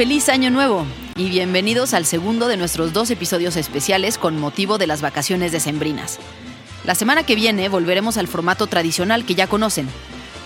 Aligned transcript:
Feliz 0.00 0.30
año 0.30 0.48
nuevo 0.48 0.86
y 1.14 1.28
bienvenidos 1.28 1.92
al 1.92 2.06
segundo 2.06 2.48
de 2.48 2.56
nuestros 2.56 2.94
dos 2.94 3.10
episodios 3.10 3.56
especiales 3.56 4.16
con 4.16 4.40
motivo 4.40 4.78
de 4.78 4.86
las 4.86 5.02
vacaciones 5.02 5.52
decembrinas. 5.52 6.18
La 6.86 6.94
semana 6.94 7.24
que 7.24 7.34
viene 7.34 7.68
volveremos 7.68 8.16
al 8.16 8.26
formato 8.26 8.66
tradicional 8.66 9.26
que 9.26 9.34
ya 9.34 9.46
conocen, 9.46 9.86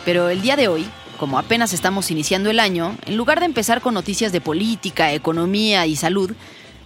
pero 0.05 0.29
el 0.29 0.43
día 0.43 0.57
de 0.57 0.67
hoy, 0.67 0.85
como 1.21 1.39
apenas 1.39 1.73
estamos 1.73 2.11
iniciando 2.11 2.51
el 2.51 2.59
año, 2.59 2.97
en 3.07 3.17
lugar 3.17 3.39
de 3.39 3.47
empezar 3.47 3.81
con 3.81 3.95
noticias 3.95 4.33
de 4.33 4.41
política, 4.41 5.13
economía 5.13 5.87
y 5.87 5.95
salud, 5.95 6.33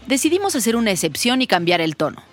decidimos 0.06 0.54
hacer 0.54 0.76
una 0.76 0.90
excepción 0.90 1.40
y 1.40 1.46
cambiar 1.46 1.80
el 1.80 1.96
tono. 1.96 2.27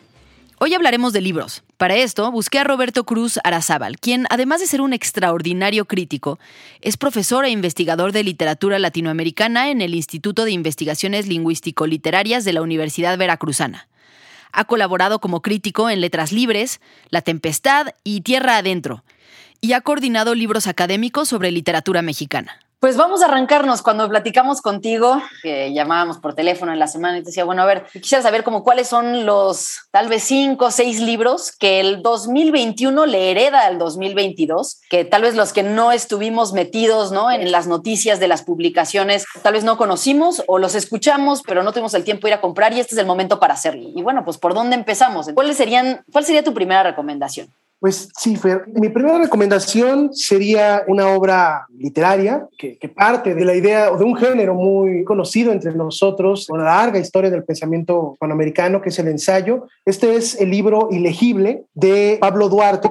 Hoy 0.58 0.74
hablaremos 0.74 1.12
de 1.12 1.20
libros. 1.20 1.64
Para 1.76 1.96
esto, 1.96 2.32
busqué 2.32 2.60
a 2.60 2.64
Roberto 2.64 3.04
Cruz 3.04 3.40
Arazábal, 3.44 4.00
quien, 4.00 4.26
además 4.30 4.62
de 4.62 4.68
ser 4.68 4.80
un 4.80 4.94
extraordinario 4.94 5.84
crítico, 5.84 6.40
es 6.80 6.96
profesor 6.96 7.44
e 7.44 7.50
investigador 7.50 8.14
de 8.14 8.24
literatura 8.24 8.80
latinoamericana 8.80 9.70
en 9.70 9.82
el 9.82 9.94
Instituto 9.94 10.46
de 10.46 10.52
Investigaciones 10.52 11.28
Lingüístico-Literarias 11.28 12.46
de 12.46 12.54
la 12.54 12.62
Universidad 12.62 13.18
Veracruzana. 13.18 13.90
Ha 14.54 14.64
colaborado 14.64 15.20
como 15.20 15.42
crítico 15.42 15.90
en 15.90 16.00
Letras 16.00 16.32
Libres, 16.32 16.80
La 17.10 17.22
Tempestad 17.22 17.88
y 18.06 18.22
Tierra 18.22 18.56
Adentro, 18.56 19.04
y 19.60 19.74
ha 19.74 19.82
coordinado 19.82 20.36
libros 20.36 20.68
académicos 20.68 21.28
sobre 21.28 21.52
literatura 21.52 22.02
mexicana. 22.02 22.65
Pues 22.86 22.98
vamos 22.98 23.24
a 23.24 23.26
arrancarnos. 23.26 23.82
Cuando 23.82 24.08
platicamos 24.08 24.62
contigo, 24.62 25.20
que 25.42 25.74
llamábamos 25.74 26.20
por 26.20 26.36
teléfono 26.36 26.72
en 26.72 26.78
la 26.78 26.86
semana 26.86 27.18
y 27.18 27.22
te 27.22 27.30
decía, 27.30 27.44
bueno, 27.44 27.64
a 27.64 27.66
ver, 27.66 27.88
quisiera 27.92 28.22
saber 28.22 28.44
como 28.44 28.64
cuáles 28.64 28.88
son 28.88 29.26
los 29.26 29.88
tal 29.90 30.08
vez 30.08 30.22
cinco 30.26 30.66
o 30.66 30.70
seis 30.72 31.00
libros 31.00 31.52
que 31.52 31.80
el 31.80 32.04
2021 32.04 33.08
le 33.08 33.32
hereda 33.32 33.66
al 33.66 33.80
2022, 33.80 34.82
que 34.88 35.04
tal 35.04 35.24
vez 35.24 35.34
los 35.34 35.52
que 35.52 35.64
no 35.64 35.92
estuvimos 35.92 36.54
metidos 36.54 37.12
¿no? 37.12 37.32
en 37.32 37.52
las 37.52 37.66
noticias 37.66 38.20
de 38.20 38.28
las 38.28 38.44
publicaciones, 38.44 39.26
tal 39.42 39.54
vez 39.54 39.64
no 39.64 39.78
conocimos 39.78 40.44
o 40.46 40.60
los 40.60 40.76
escuchamos, 40.76 41.42
pero 41.42 41.64
no 41.64 41.72
tuvimos 41.72 41.96
el 41.96 42.04
tiempo 42.04 42.28
de 42.28 42.34
ir 42.34 42.38
a 42.38 42.42
comprar 42.42 42.72
y 42.74 42.82
este 42.82 42.94
es 42.94 43.00
el 43.00 43.08
momento 43.08 43.40
para 43.40 43.56
hacerlo. 43.56 43.90
Y 43.96 44.04
bueno, 44.04 44.24
pues 44.24 44.38
¿por 44.38 44.54
dónde 44.54 44.76
empezamos? 44.76 45.28
¿Cuáles 45.34 45.58
serían, 45.58 46.04
¿Cuál 46.12 46.24
sería 46.24 46.44
tu 46.44 46.54
primera 46.54 46.84
recomendación? 46.84 47.52
Pues 47.86 48.10
sí. 48.18 48.36
Mi 48.74 48.90
primera 48.90 49.20
recomendación 49.20 50.12
sería 50.12 50.84
una 50.88 51.10
obra 51.10 51.68
literaria 51.78 52.48
que, 52.58 52.80
que, 52.80 52.90
parte 52.90 53.36
de 53.36 53.46
la 53.46 53.54
idea 53.54 53.92
o 53.92 53.98
de 54.00 54.04
un 54.04 54.16
género 54.16 54.56
muy 54.56 55.04
conocido 55.04 55.52
entre 55.52 55.72
nosotros, 55.76 56.50
una 56.50 56.64
larga 56.64 56.98
historia 56.98 57.30
del 57.30 57.44
pensamiento 57.44 58.18
panamericano, 58.20 58.82
que 58.82 58.90
es 58.90 58.98
el 58.98 59.08
ensayo. 59.08 59.68
Este 59.86 60.16
es 60.16 60.42
el 60.42 60.50
libro 60.50 60.88
Ilegible 60.90 61.66
de 61.76 62.18
Pablo 62.20 62.50
Duarte. 62.50 62.90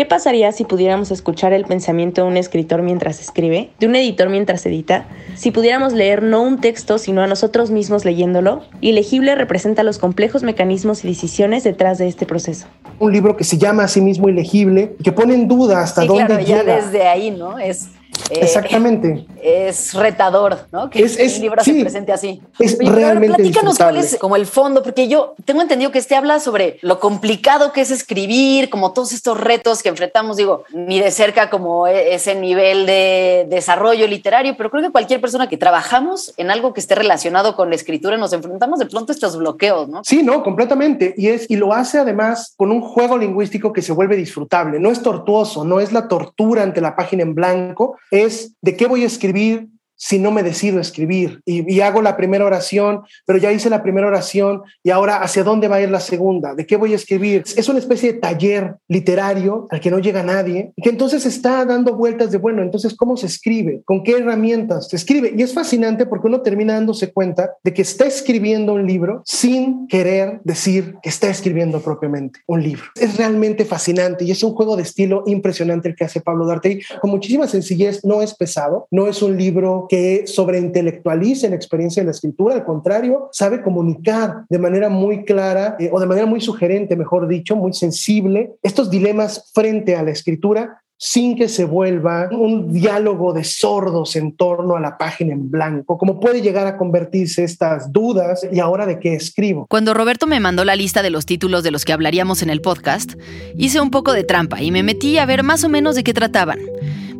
¿Qué 0.00 0.06
pasaría 0.06 0.50
si 0.50 0.64
pudiéramos 0.64 1.10
escuchar 1.10 1.52
el 1.52 1.66
pensamiento 1.66 2.22
de 2.22 2.28
un 2.28 2.38
escritor 2.38 2.80
mientras 2.80 3.20
escribe, 3.20 3.68
de 3.78 3.86
un 3.86 3.94
editor 3.94 4.30
mientras 4.30 4.64
edita? 4.64 5.06
Si 5.34 5.50
pudiéramos 5.50 5.92
leer 5.92 6.22
no 6.22 6.40
un 6.40 6.58
texto, 6.58 6.96
sino 6.96 7.20
a 7.20 7.26
nosotros 7.26 7.70
mismos 7.70 8.06
leyéndolo, 8.06 8.62
Ilegible 8.80 9.34
representa 9.34 9.82
los 9.82 9.98
complejos 9.98 10.42
mecanismos 10.42 11.04
y 11.04 11.08
decisiones 11.08 11.64
detrás 11.64 11.98
de 11.98 12.08
este 12.08 12.24
proceso. 12.24 12.66
Un 12.98 13.12
libro 13.12 13.36
que 13.36 13.44
se 13.44 13.58
llama 13.58 13.84
a 13.84 13.88
sí 13.88 14.00
mismo 14.00 14.30
Ilegible, 14.30 14.96
que 15.04 15.12
pone 15.12 15.34
en 15.34 15.48
duda 15.48 15.82
hasta 15.82 16.00
sí, 16.00 16.08
dónde 16.08 16.24
claro, 16.24 16.44
llega. 16.46 16.64
Ya 16.64 16.76
desde 16.76 17.06
ahí, 17.06 17.30
¿no? 17.30 17.58
Es 17.58 17.90
eh, 18.30 18.40
Exactamente. 18.42 19.26
Es 19.42 19.94
retador, 19.94 20.66
¿no? 20.72 20.90
Que 20.90 21.02
es, 21.02 21.18
es, 21.18 21.36
un 21.36 21.42
libro 21.42 21.64
sí, 21.64 21.74
se 21.74 21.80
presente 21.80 22.12
así. 22.12 22.42
Es 22.58 22.78
Oye, 22.78 22.90
realmente 22.90 23.36
platícanos 23.36 23.78
cuál 23.78 23.96
es 23.96 24.16
como 24.18 24.36
el 24.36 24.46
fondo, 24.46 24.82
porque 24.82 25.08
yo 25.08 25.34
tengo 25.44 25.62
entendido 25.62 25.90
que 25.90 25.98
este 25.98 26.14
habla 26.14 26.40
sobre 26.40 26.78
lo 26.82 27.00
complicado 27.00 27.72
que 27.72 27.80
es 27.80 27.90
escribir, 27.90 28.70
como 28.70 28.92
todos 28.92 29.12
estos 29.12 29.40
retos 29.40 29.82
que 29.82 29.88
enfrentamos, 29.88 30.36
digo, 30.36 30.64
ni 30.72 31.00
de 31.00 31.10
cerca 31.10 31.50
como 31.50 31.86
e, 31.86 32.14
ese 32.14 32.34
nivel 32.34 32.86
de 32.86 33.46
desarrollo 33.48 34.06
literario, 34.06 34.54
pero 34.56 34.70
creo 34.70 34.82
que 34.82 34.90
cualquier 34.90 35.20
persona 35.20 35.48
que 35.48 35.56
trabajamos 35.56 36.34
en 36.36 36.50
algo 36.50 36.74
que 36.74 36.80
esté 36.80 36.94
relacionado 36.94 37.56
con 37.56 37.70
la 37.70 37.76
escritura 37.76 38.16
nos 38.16 38.32
enfrentamos 38.32 38.78
de 38.78 38.86
pronto 38.86 39.12
a 39.12 39.14
estos 39.14 39.36
bloqueos, 39.36 39.88
¿no? 39.88 40.02
Sí, 40.04 40.22
no, 40.22 40.42
completamente. 40.42 41.14
Y, 41.16 41.28
es, 41.28 41.50
y 41.50 41.56
lo 41.56 41.72
hace 41.72 41.98
además 41.98 42.54
con 42.56 42.70
un 42.70 42.80
juego 42.80 43.16
lingüístico 43.16 43.72
que 43.72 43.82
se 43.82 43.92
vuelve 43.92 44.16
disfrutable. 44.16 44.78
No 44.78 44.90
es 44.90 45.02
tortuoso, 45.02 45.64
no 45.64 45.80
es 45.80 45.92
la 45.92 46.08
tortura 46.08 46.62
ante 46.62 46.80
la 46.80 46.96
página 46.96 47.22
en 47.22 47.34
blanco, 47.34 47.98
es 48.10 48.54
de 48.60 48.76
qué 48.76 48.86
voy 48.86 49.02
a 49.02 49.06
escribir 49.06 49.68
si 50.02 50.18
no 50.18 50.30
me 50.30 50.42
decido 50.42 50.80
escribir 50.80 51.42
y, 51.44 51.80
hago 51.80 52.00
la 52.00 52.16
primera 52.16 52.46
oración, 52.46 53.02
pero 53.26 53.38
ya 53.38 53.52
hice 53.52 53.68
la 53.68 53.82
primera 53.82 54.06
oración 54.06 54.62
y 54.82 54.90
ahora 54.90 55.16
hacia 55.16 55.44
dónde 55.44 55.68
va 55.68 55.76
a 55.76 55.82
ir 55.82 55.90
la 55.90 56.00
segunda, 56.00 56.54
de 56.54 56.66
qué 56.66 56.76
voy 56.76 56.92
a 56.94 56.96
escribir. 56.96 57.44
Es 57.54 57.68
una 57.68 57.78
especie 57.78 58.14
de 58.14 58.18
taller 58.18 58.76
literario 58.88 59.66
al 59.70 59.80
que 59.80 59.90
no 59.90 59.98
llega 59.98 60.22
nadie 60.22 60.72
y 60.74 60.82
que 60.82 60.88
entonces 60.88 61.26
está 61.26 61.64
dando 61.66 61.94
vueltas 61.94 62.30
de, 62.30 62.38
bueno, 62.38 62.62
entonces 62.62 62.94
cómo 62.94 63.16
se 63.18 63.26
escribe, 63.26 63.82
con 63.84 64.02
qué 64.02 64.12
herramientas 64.12 64.88
se 64.88 64.96
escribe. 64.96 65.34
Y 65.36 65.42
es 65.42 65.52
fascinante 65.52 66.06
porque 66.06 66.28
uno 66.28 66.40
termina 66.40 66.74
dándose 66.74 67.12
cuenta 67.12 67.50
de 67.62 67.74
que 67.74 67.82
está 67.82 68.06
escribiendo 68.06 68.72
un 68.72 68.86
libro 68.86 69.22
sin 69.26 69.86
querer 69.86 70.40
decir 70.44 70.96
que 71.02 71.10
está 71.10 71.28
escribiendo 71.28 71.80
propiamente 71.80 72.40
un 72.46 72.62
libro. 72.62 72.84
Es 72.94 73.18
realmente 73.18 73.66
fascinante 73.66 74.24
y 74.24 74.30
es 74.30 74.42
un 74.42 74.54
juego 74.54 74.76
de 74.76 74.82
estilo 74.82 75.24
impresionante 75.26 75.90
el 75.90 75.94
que 75.94 76.04
hace 76.04 76.22
Pablo 76.22 76.46
Duarte 76.46 76.80
con 77.02 77.10
muchísima 77.10 77.46
sencillez, 77.46 78.02
no 78.04 78.22
es 78.22 78.34
pesado, 78.34 78.86
no 78.90 79.06
es 79.06 79.20
un 79.20 79.36
libro 79.36 79.88
que 79.90 80.24
sobreintelectualice 80.24 81.48
la 81.48 81.56
experiencia 81.56 82.00
de 82.00 82.04
la 82.04 82.12
escritura, 82.12 82.54
al 82.54 82.64
contrario, 82.64 83.28
sabe 83.32 83.60
comunicar 83.60 84.44
de 84.48 84.60
manera 84.60 84.88
muy 84.88 85.24
clara 85.24 85.74
eh, 85.80 85.90
o 85.92 85.98
de 85.98 86.06
manera 86.06 86.26
muy 86.26 86.40
sugerente, 86.40 86.94
mejor 86.94 87.26
dicho, 87.26 87.56
muy 87.56 87.72
sensible, 87.72 88.52
estos 88.62 88.88
dilemas 88.88 89.50
frente 89.52 89.96
a 89.96 90.04
la 90.04 90.12
escritura 90.12 90.80
sin 90.96 91.34
que 91.34 91.48
se 91.48 91.64
vuelva 91.64 92.28
un 92.30 92.72
diálogo 92.72 93.32
de 93.32 93.42
sordos 93.42 94.14
en 94.14 94.36
torno 94.36 94.76
a 94.76 94.80
la 94.80 94.96
página 94.96 95.32
en 95.32 95.50
blanco, 95.50 95.98
como 95.98 96.20
puede 96.20 96.40
llegar 96.40 96.68
a 96.68 96.76
convertirse 96.76 97.42
estas 97.42 97.90
dudas 97.90 98.46
y 98.52 98.60
ahora 98.60 98.86
de 98.86 99.00
qué 99.00 99.14
escribo. 99.14 99.66
Cuando 99.68 99.92
Roberto 99.92 100.28
me 100.28 100.38
mandó 100.38 100.64
la 100.64 100.76
lista 100.76 101.02
de 101.02 101.10
los 101.10 101.26
títulos 101.26 101.64
de 101.64 101.72
los 101.72 101.84
que 101.84 101.92
hablaríamos 101.92 102.42
en 102.42 102.50
el 102.50 102.60
podcast, 102.60 103.14
hice 103.56 103.80
un 103.80 103.90
poco 103.90 104.12
de 104.12 104.22
trampa 104.22 104.62
y 104.62 104.70
me 104.70 104.84
metí 104.84 105.18
a 105.18 105.26
ver 105.26 105.42
más 105.42 105.64
o 105.64 105.68
menos 105.68 105.96
de 105.96 106.04
qué 106.04 106.14
trataban. 106.14 106.60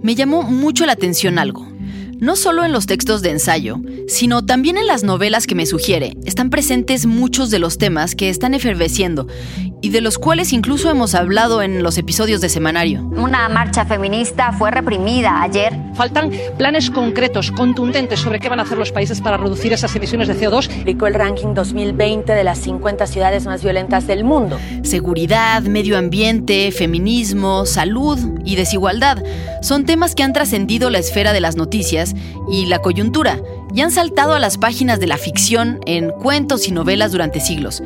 Me 0.04 0.14
llamó 0.14 0.44
mucho 0.44 0.86
la 0.86 0.92
atención 0.92 1.36
algo 1.36 1.66
no 2.20 2.36
solo 2.36 2.64
en 2.64 2.72
los 2.72 2.86
textos 2.86 3.22
de 3.22 3.30
ensayo, 3.30 3.80
sino 4.06 4.44
también 4.44 4.76
en 4.76 4.86
las 4.86 5.02
novelas 5.02 5.46
que 5.46 5.54
me 5.54 5.66
sugiere, 5.66 6.16
están 6.24 6.50
presentes 6.50 7.06
muchos 7.06 7.50
de 7.50 7.58
los 7.58 7.78
temas 7.78 8.14
que 8.14 8.28
están 8.28 8.54
eferveciendo 8.54 9.26
y 9.82 9.90
de 9.90 10.00
los 10.00 10.18
cuales 10.18 10.52
incluso 10.52 10.90
hemos 10.90 11.14
hablado 11.14 11.62
en 11.62 11.82
los 11.82 11.98
episodios 11.98 12.40
de 12.40 12.48
semanario. 12.48 13.02
Una 13.02 13.48
marcha 13.48 13.84
feminista 13.84 14.52
fue 14.52 14.70
reprimida 14.70 15.42
ayer. 15.42 15.72
Faltan 16.00 16.30
planes 16.56 16.90
concretos, 16.90 17.52
contundentes 17.52 18.20
sobre 18.20 18.40
qué 18.40 18.48
van 18.48 18.58
a 18.58 18.62
hacer 18.62 18.78
los 18.78 18.90
países 18.90 19.20
para 19.20 19.36
reducir 19.36 19.74
esas 19.74 19.94
emisiones 19.94 20.28
de 20.28 20.34
CO2. 20.34 20.66
Publicó 20.66 21.06
el 21.06 21.12
ranking 21.12 21.52
2020 21.52 22.32
de 22.32 22.42
las 22.42 22.58
50 22.60 23.06
ciudades 23.06 23.44
más 23.44 23.62
violentas 23.62 24.06
del 24.06 24.24
mundo. 24.24 24.58
Seguridad, 24.82 25.60
medio 25.60 25.98
ambiente, 25.98 26.72
feminismo, 26.72 27.66
salud 27.66 28.18
y 28.46 28.56
desigualdad 28.56 29.22
son 29.60 29.84
temas 29.84 30.14
que 30.14 30.22
han 30.22 30.32
trascendido 30.32 30.88
la 30.88 31.00
esfera 31.00 31.34
de 31.34 31.42
las 31.42 31.56
noticias 31.56 32.14
y 32.50 32.64
la 32.64 32.78
coyuntura 32.78 33.38
y 33.74 33.82
han 33.82 33.90
saltado 33.90 34.32
a 34.32 34.38
las 34.38 34.56
páginas 34.56 35.00
de 35.00 35.06
la 35.06 35.18
ficción 35.18 35.80
en 35.84 36.12
cuentos 36.12 36.66
y 36.66 36.72
novelas 36.72 37.12
durante 37.12 37.40
siglos. 37.40 37.82